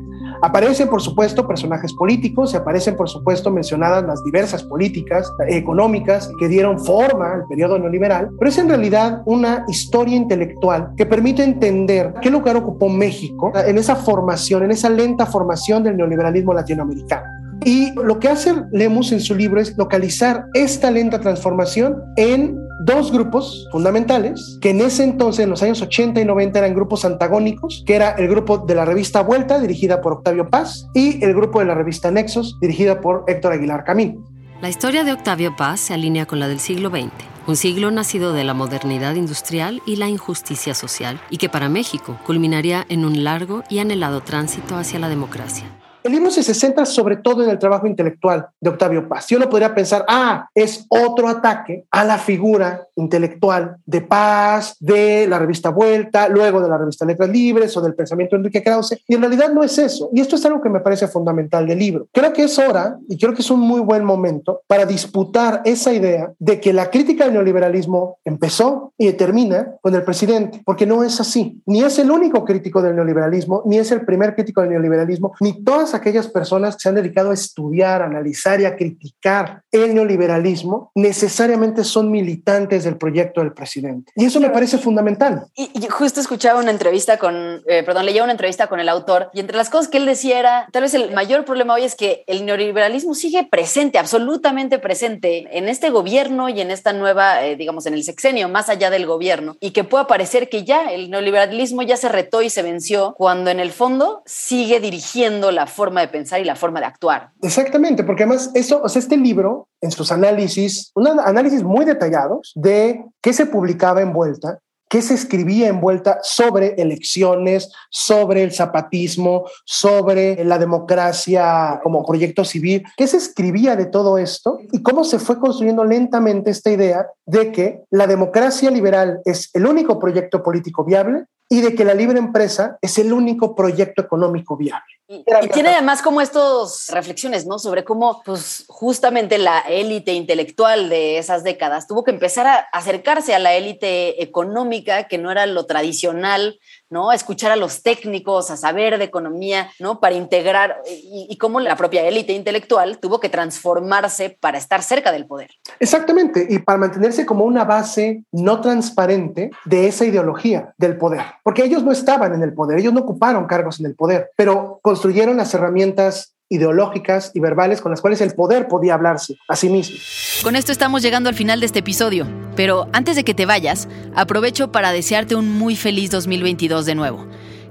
Aparecen, 0.44 0.88
por 0.88 1.00
supuesto, 1.00 1.48
personajes 1.48 1.94
políticos, 1.94 2.50
se 2.50 2.58
aparecen, 2.58 2.96
por 2.96 3.08
supuesto, 3.08 3.50
mencionadas 3.50 4.04
las 4.04 4.22
diversas 4.22 4.62
políticas 4.62 5.32
económicas 5.48 6.30
que 6.38 6.48
dieron 6.48 6.78
forma 6.78 7.32
al 7.32 7.46
periodo 7.46 7.78
neoliberal, 7.78 8.28
pero 8.38 8.50
es 8.50 8.58
en 8.58 8.68
realidad 8.68 9.22
una 9.24 9.64
historia 9.68 10.14
intelectual 10.14 10.90
que 10.98 11.06
permite 11.06 11.42
entender 11.42 12.12
qué 12.20 12.28
lugar 12.28 12.58
ocupó 12.58 12.90
México 12.90 13.54
en 13.56 13.78
esa 13.78 13.96
formación, 13.96 14.64
en 14.64 14.72
esa 14.72 14.90
lenta 14.90 15.24
formación 15.24 15.82
del 15.82 15.96
neoliberalismo 15.96 16.52
latinoamericano. 16.52 17.24
Y 17.64 17.92
lo 17.94 18.18
que 18.18 18.28
hace 18.28 18.52
Lemus 18.70 19.12
en 19.12 19.20
su 19.20 19.34
libro 19.34 19.62
es 19.62 19.74
localizar 19.78 20.44
esta 20.52 20.90
lenta 20.90 21.20
transformación 21.20 22.02
en 22.16 22.58
dos 22.80 23.12
grupos 23.12 23.68
fundamentales 23.70 24.58
que 24.60 24.70
en 24.70 24.80
ese 24.80 25.04
entonces, 25.04 25.44
en 25.44 25.50
los 25.50 25.62
años 25.62 25.80
80 25.82 26.20
y 26.20 26.24
90, 26.24 26.58
eran 26.58 26.74
grupos 26.74 27.04
antagónicos, 27.04 27.82
que 27.86 27.94
era 27.94 28.10
el 28.12 28.28
grupo 28.28 28.58
de 28.58 28.74
la 28.74 28.84
revista 28.84 29.22
Vuelta, 29.22 29.60
dirigida 29.60 30.00
por 30.00 30.14
Octavio 30.14 30.48
Paz, 30.48 30.88
y 30.94 31.24
el 31.24 31.34
grupo 31.34 31.60
de 31.60 31.66
la 31.66 31.74
revista 31.74 32.10
Nexos, 32.10 32.58
dirigida 32.60 33.00
por 33.00 33.24
Héctor 33.26 33.52
Aguilar 33.52 33.84
Camín. 33.84 34.24
La 34.60 34.68
historia 34.68 35.04
de 35.04 35.12
Octavio 35.12 35.54
Paz 35.56 35.80
se 35.80 35.94
alinea 35.94 36.26
con 36.26 36.40
la 36.40 36.48
del 36.48 36.60
siglo 36.60 36.88
XX, 36.90 37.10
un 37.46 37.56
siglo 37.56 37.90
nacido 37.90 38.32
de 38.32 38.44
la 38.44 38.54
modernidad 38.54 39.14
industrial 39.14 39.82
y 39.84 39.96
la 39.96 40.08
injusticia 40.08 40.74
social, 40.74 41.20
y 41.28 41.36
que 41.36 41.48
para 41.48 41.68
México 41.68 42.18
culminaría 42.24 42.86
en 42.88 43.04
un 43.04 43.24
largo 43.24 43.62
y 43.68 43.80
anhelado 43.80 44.22
tránsito 44.22 44.76
hacia 44.76 44.98
la 44.98 45.08
democracia. 45.08 45.66
El 46.04 46.12
libro 46.12 46.30
se 46.30 46.42
centra 46.52 46.84
sobre 46.84 47.16
todo 47.16 47.42
en 47.42 47.48
el 47.48 47.58
trabajo 47.58 47.86
intelectual 47.86 48.46
de 48.60 48.68
Octavio 48.68 49.08
Paz. 49.08 49.32
Y 49.32 49.36
uno 49.36 49.48
podría 49.48 49.74
pensar, 49.74 50.04
ah, 50.06 50.46
es 50.54 50.84
otro 50.90 51.28
ataque 51.28 51.86
a 51.90 52.04
la 52.04 52.18
figura 52.18 52.86
intelectual 52.96 53.76
de 53.86 54.02
Paz, 54.02 54.76
de 54.80 55.26
la 55.26 55.38
revista 55.38 55.70
Vuelta, 55.70 56.28
luego 56.28 56.60
de 56.60 56.68
la 56.68 56.76
revista 56.76 57.06
Letras 57.06 57.30
Libres 57.30 57.74
o 57.78 57.80
del 57.80 57.94
pensamiento 57.94 58.36
de 58.36 58.40
Enrique 58.40 58.62
Krause. 58.62 58.98
Y 59.08 59.14
en 59.14 59.22
realidad 59.22 59.50
no 59.50 59.62
es 59.62 59.78
eso. 59.78 60.10
Y 60.12 60.20
esto 60.20 60.36
es 60.36 60.44
algo 60.44 60.60
que 60.60 60.68
me 60.68 60.80
parece 60.80 61.08
fundamental 61.08 61.66
del 61.66 61.78
libro. 61.78 62.06
Creo 62.12 62.34
que 62.34 62.44
es 62.44 62.58
hora, 62.58 62.98
y 63.08 63.16
creo 63.16 63.32
que 63.32 63.40
es 63.40 63.50
un 63.50 63.60
muy 63.60 63.80
buen 63.80 64.04
momento, 64.04 64.60
para 64.66 64.84
disputar 64.84 65.62
esa 65.64 65.94
idea 65.94 66.34
de 66.38 66.60
que 66.60 66.74
la 66.74 66.90
crítica 66.90 67.24
al 67.24 67.32
neoliberalismo 67.32 68.18
empezó 68.26 68.92
y 68.98 69.10
termina 69.12 69.76
con 69.80 69.94
el 69.94 70.02
presidente, 70.02 70.60
porque 70.66 70.84
no 70.84 71.02
es 71.02 71.18
así. 71.18 71.62
Ni 71.64 71.82
es 71.82 71.98
el 71.98 72.10
único 72.10 72.44
crítico 72.44 72.82
del 72.82 72.94
neoliberalismo, 72.94 73.62
ni 73.64 73.78
es 73.78 73.90
el 73.90 74.04
primer 74.04 74.34
crítico 74.34 74.60
del 74.60 74.68
neoliberalismo, 74.68 75.32
ni 75.40 75.64
todas 75.64 75.93
aquellas 75.94 76.28
personas 76.28 76.76
que 76.76 76.82
se 76.82 76.88
han 76.88 76.94
dedicado 76.96 77.30
a 77.30 77.34
estudiar, 77.34 78.02
a 78.02 78.06
analizar 78.06 78.60
y 78.60 78.64
a 78.64 78.76
criticar 78.76 79.62
el 79.72 79.94
neoliberalismo 79.94 80.90
necesariamente 80.94 81.84
son 81.84 82.10
militantes 82.10 82.84
del 82.84 82.96
proyecto 82.96 83.40
del 83.40 83.52
presidente. 83.52 84.12
Y 84.16 84.24
eso 84.26 84.40
me 84.40 84.50
parece 84.50 84.78
fundamental. 84.78 85.46
Y, 85.54 85.70
y 85.74 85.86
justo 85.88 86.20
escuchaba 86.20 86.60
una 86.60 86.70
entrevista 86.70 87.18
con, 87.18 87.62
eh, 87.66 87.82
perdón, 87.82 88.06
leía 88.06 88.22
una 88.22 88.32
entrevista 88.32 88.66
con 88.66 88.80
el 88.80 88.88
autor 88.88 89.30
y 89.32 89.40
entre 89.40 89.56
las 89.56 89.70
cosas 89.70 89.88
que 89.88 89.98
él 89.98 90.06
decía 90.06 90.38
era, 90.38 90.68
tal 90.72 90.82
vez 90.82 90.94
el 90.94 91.12
mayor 91.12 91.44
problema 91.44 91.74
hoy 91.74 91.84
es 91.84 91.94
que 91.94 92.24
el 92.26 92.44
neoliberalismo 92.44 93.14
sigue 93.14 93.44
presente, 93.44 93.98
absolutamente 93.98 94.78
presente 94.78 95.56
en 95.56 95.68
este 95.68 95.90
gobierno 95.90 96.48
y 96.48 96.60
en 96.60 96.70
esta 96.70 96.92
nueva, 96.92 97.44
eh, 97.44 97.56
digamos, 97.56 97.86
en 97.86 97.94
el 97.94 98.04
sexenio, 98.04 98.48
más 98.48 98.68
allá 98.68 98.90
del 98.90 99.06
gobierno, 99.06 99.56
y 99.60 99.70
que 99.70 99.84
pueda 99.84 100.06
parecer 100.06 100.48
que 100.48 100.64
ya 100.64 100.90
el 100.92 101.10
neoliberalismo 101.10 101.82
ya 101.82 101.96
se 101.96 102.08
retó 102.08 102.42
y 102.42 102.50
se 102.50 102.62
venció, 102.62 103.14
cuando 103.16 103.50
en 103.50 103.60
el 103.60 103.72
fondo 103.72 104.22
sigue 104.26 104.80
dirigiendo 104.80 105.50
la 105.50 105.66
forma 105.66 105.83
forma 105.84 106.00
de 106.00 106.08
pensar 106.08 106.40
y 106.40 106.44
la 106.44 106.56
forma 106.56 106.80
de 106.80 106.86
actuar. 106.86 107.30
Exactamente, 107.42 108.04
porque 108.04 108.22
además 108.22 108.50
eso, 108.54 108.80
o 108.82 108.88
sea, 108.88 109.00
este 109.00 109.18
libro, 109.18 109.68
en 109.82 109.90
sus 109.90 110.10
análisis, 110.10 110.90
un 110.94 111.06
análisis 111.06 111.62
muy 111.62 111.84
detallados 111.84 112.52
de 112.54 113.04
qué 113.20 113.34
se 113.34 113.44
publicaba 113.44 114.00
en 114.00 114.14
vuelta, 114.14 114.60
qué 114.88 115.02
se 115.02 115.12
escribía 115.12 115.68
en 115.68 115.80
vuelta 115.80 116.20
sobre 116.22 116.74
elecciones, 116.80 117.70
sobre 117.90 118.44
el 118.44 118.52
zapatismo, 118.52 119.44
sobre 119.66 120.42
la 120.44 120.58
democracia 120.58 121.80
como 121.82 122.02
proyecto 122.06 122.44
civil, 122.44 122.82
qué 122.96 123.06
se 123.06 123.18
escribía 123.18 123.76
de 123.76 123.86
todo 123.86 124.16
esto 124.16 124.58
y 124.72 124.82
cómo 124.82 125.04
se 125.04 125.18
fue 125.18 125.38
construyendo 125.38 125.84
lentamente 125.84 126.50
esta 126.50 126.70
idea 126.70 127.06
de 127.26 127.52
que 127.52 127.82
la 127.90 128.06
democracia 128.06 128.70
liberal 128.70 129.20
es 129.26 129.50
el 129.52 129.66
único 129.66 129.98
proyecto 129.98 130.42
político 130.42 130.84
viable 130.84 131.24
y 131.48 131.60
de 131.60 131.74
que 131.74 131.84
la 131.84 131.94
libre 131.94 132.18
empresa 132.18 132.78
es 132.80 132.98
el 132.98 133.12
único 133.12 133.54
proyecto 133.54 134.02
económico 134.02 134.56
viable. 134.56 134.84
Y, 135.14 135.24
y 135.44 135.48
tiene 135.48 135.70
además 135.70 136.02
como 136.02 136.20
estas 136.20 136.86
reflexiones, 136.88 137.46
¿no? 137.46 137.58
Sobre 137.58 137.84
cómo, 137.84 138.22
pues, 138.24 138.64
justamente 138.68 139.38
la 139.38 139.60
élite 139.60 140.12
intelectual 140.12 140.88
de 140.88 141.18
esas 141.18 141.44
décadas 141.44 141.86
tuvo 141.86 142.04
que 142.04 142.10
empezar 142.10 142.46
a 142.46 142.56
acercarse 142.72 143.34
a 143.34 143.38
la 143.38 143.54
élite 143.54 144.22
económica, 144.22 145.04
que 145.04 145.18
no 145.18 145.30
era 145.30 145.46
lo 145.46 145.66
tradicional, 145.66 146.58
¿no? 146.90 147.10
A 147.10 147.14
escuchar 147.14 147.52
a 147.52 147.56
los 147.56 147.82
técnicos, 147.82 148.50
a 148.50 148.56
saber 148.56 148.98
de 148.98 149.04
economía, 149.04 149.70
¿no? 149.78 150.00
Para 150.00 150.14
integrar, 150.14 150.80
y, 150.86 151.26
y 151.28 151.38
cómo 151.38 151.60
la 151.60 151.76
propia 151.76 152.02
élite 152.06 152.32
intelectual 152.32 152.98
tuvo 152.98 153.20
que 153.20 153.28
transformarse 153.28 154.30
para 154.30 154.58
estar 154.58 154.82
cerca 154.82 155.12
del 155.12 155.26
poder. 155.26 155.50
Exactamente, 155.80 156.46
y 156.48 156.58
para 156.58 156.78
mantenerse 156.78 157.26
como 157.26 157.44
una 157.44 157.64
base 157.64 158.22
no 158.32 158.60
transparente 158.60 159.50
de 159.64 159.88
esa 159.88 160.04
ideología 160.04 160.74
del 160.78 160.96
poder, 160.96 161.22
porque 161.42 161.64
ellos 161.64 161.82
no 161.82 161.92
estaban 161.92 162.34
en 162.34 162.42
el 162.42 162.54
poder, 162.54 162.78
ellos 162.78 162.92
no 162.92 163.00
ocuparon 163.00 163.46
cargos 163.46 163.80
en 163.80 163.86
el 163.86 163.94
poder, 163.94 164.30
pero 164.36 164.80
construyeron 165.04 165.36
las 165.36 165.52
herramientas 165.52 166.34
ideológicas 166.48 167.30
y 167.34 167.40
verbales 167.40 167.82
con 167.82 167.90
las 167.90 168.00
cuales 168.00 168.22
el 168.22 168.32
poder 168.32 168.68
podía 168.68 168.94
hablarse 168.94 169.36
a 169.48 169.54
sí 169.54 169.68
mismo. 169.68 169.98
Con 170.42 170.56
esto 170.56 170.72
estamos 170.72 171.02
llegando 171.02 171.28
al 171.28 171.34
final 171.34 171.60
de 171.60 171.66
este 171.66 171.80
episodio, 171.80 172.26
pero 172.56 172.88
antes 172.94 173.14
de 173.14 173.22
que 173.22 173.34
te 173.34 173.44
vayas, 173.44 173.86
aprovecho 174.14 174.72
para 174.72 174.92
desearte 174.92 175.34
un 175.34 175.58
muy 175.58 175.76
feliz 175.76 176.10
2022 176.10 176.86
de 176.86 176.94
nuevo. 176.94 177.26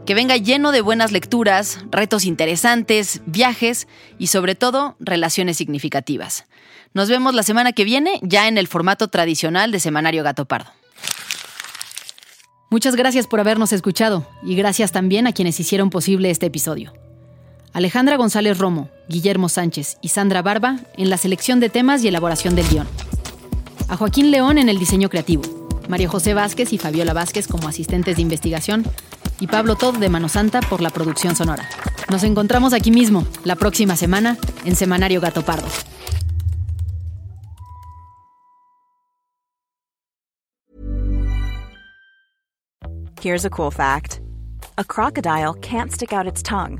Que 0.05 0.13
venga 0.13 0.37
lleno 0.37 0.71
de 0.71 0.81
buenas 0.81 1.11
lecturas, 1.11 1.79
retos 1.89 2.25
interesantes, 2.25 3.23
viajes 3.25 3.87
y 4.19 4.27
sobre 4.27 4.53
todo 4.53 4.95
relaciones 4.99 5.57
significativas. 5.57 6.45
Nos 6.93 7.09
vemos 7.09 7.33
la 7.33 7.41
semana 7.41 7.73
que 7.73 7.83
viene 7.83 8.19
ya 8.21 8.47
en 8.47 8.59
el 8.59 8.67
formato 8.67 9.07
tradicional 9.07 9.71
de 9.71 9.79
Semanario 9.79 10.23
Gato 10.23 10.45
Pardo. 10.45 10.69
Muchas 12.69 12.95
gracias 12.95 13.25
por 13.25 13.39
habernos 13.39 13.73
escuchado 13.73 14.27
y 14.43 14.55
gracias 14.55 14.91
también 14.91 15.25
a 15.25 15.33
quienes 15.33 15.59
hicieron 15.59 15.89
posible 15.89 16.29
este 16.29 16.45
episodio. 16.45 16.93
Alejandra 17.73 18.17
González 18.17 18.59
Romo, 18.59 18.89
Guillermo 19.09 19.49
Sánchez 19.49 19.97
y 19.99 20.09
Sandra 20.09 20.43
Barba 20.43 20.77
en 20.95 21.09
la 21.09 21.17
selección 21.17 21.59
de 21.59 21.69
temas 21.69 22.03
y 22.03 22.07
elaboración 22.07 22.55
del 22.55 22.67
guion. 22.69 22.88
A 23.88 23.97
Joaquín 23.97 24.29
León 24.29 24.59
en 24.59 24.69
el 24.69 24.77
diseño 24.77 25.09
creativo, 25.09 25.41
María 25.89 26.07
José 26.07 26.36
Vázquez 26.36 26.71
y 26.71 26.77
Fabiola 26.77 27.13
Vázquez 27.13 27.47
como 27.47 27.67
asistentes 27.67 28.17
de 28.17 28.21
investigación 28.21 28.83
y 29.39 29.47
Pablo 29.47 29.75
Todd 29.75 29.97
de 29.97 30.07
Mano 30.07 30.29
Santa 30.29 30.62
por 30.62 30.81
la 30.81 30.91
producción 30.91 31.36
sonora. 31.36 31.67
Nos 32.12 32.23
encontramos 32.23 32.73
aquí 32.73 32.91
mismo, 32.91 33.25
la 33.43 33.55
próxima 33.55 33.95
semana, 33.95 34.38
en 34.65 34.75
Semanario 34.75 35.19
Gato 35.19 35.41
Pardo. 35.41 35.67
Here's 43.19 43.45
a 43.45 43.49
cool 43.49 43.71
fact 43.71 44.19
a 44.77 44.83
crocodile 44.83 45.55
can't 45.55 45.91
stick 45.91 46.13
out 46.13 46.27
its 46.27 46.43
tongue. 46.43 46.79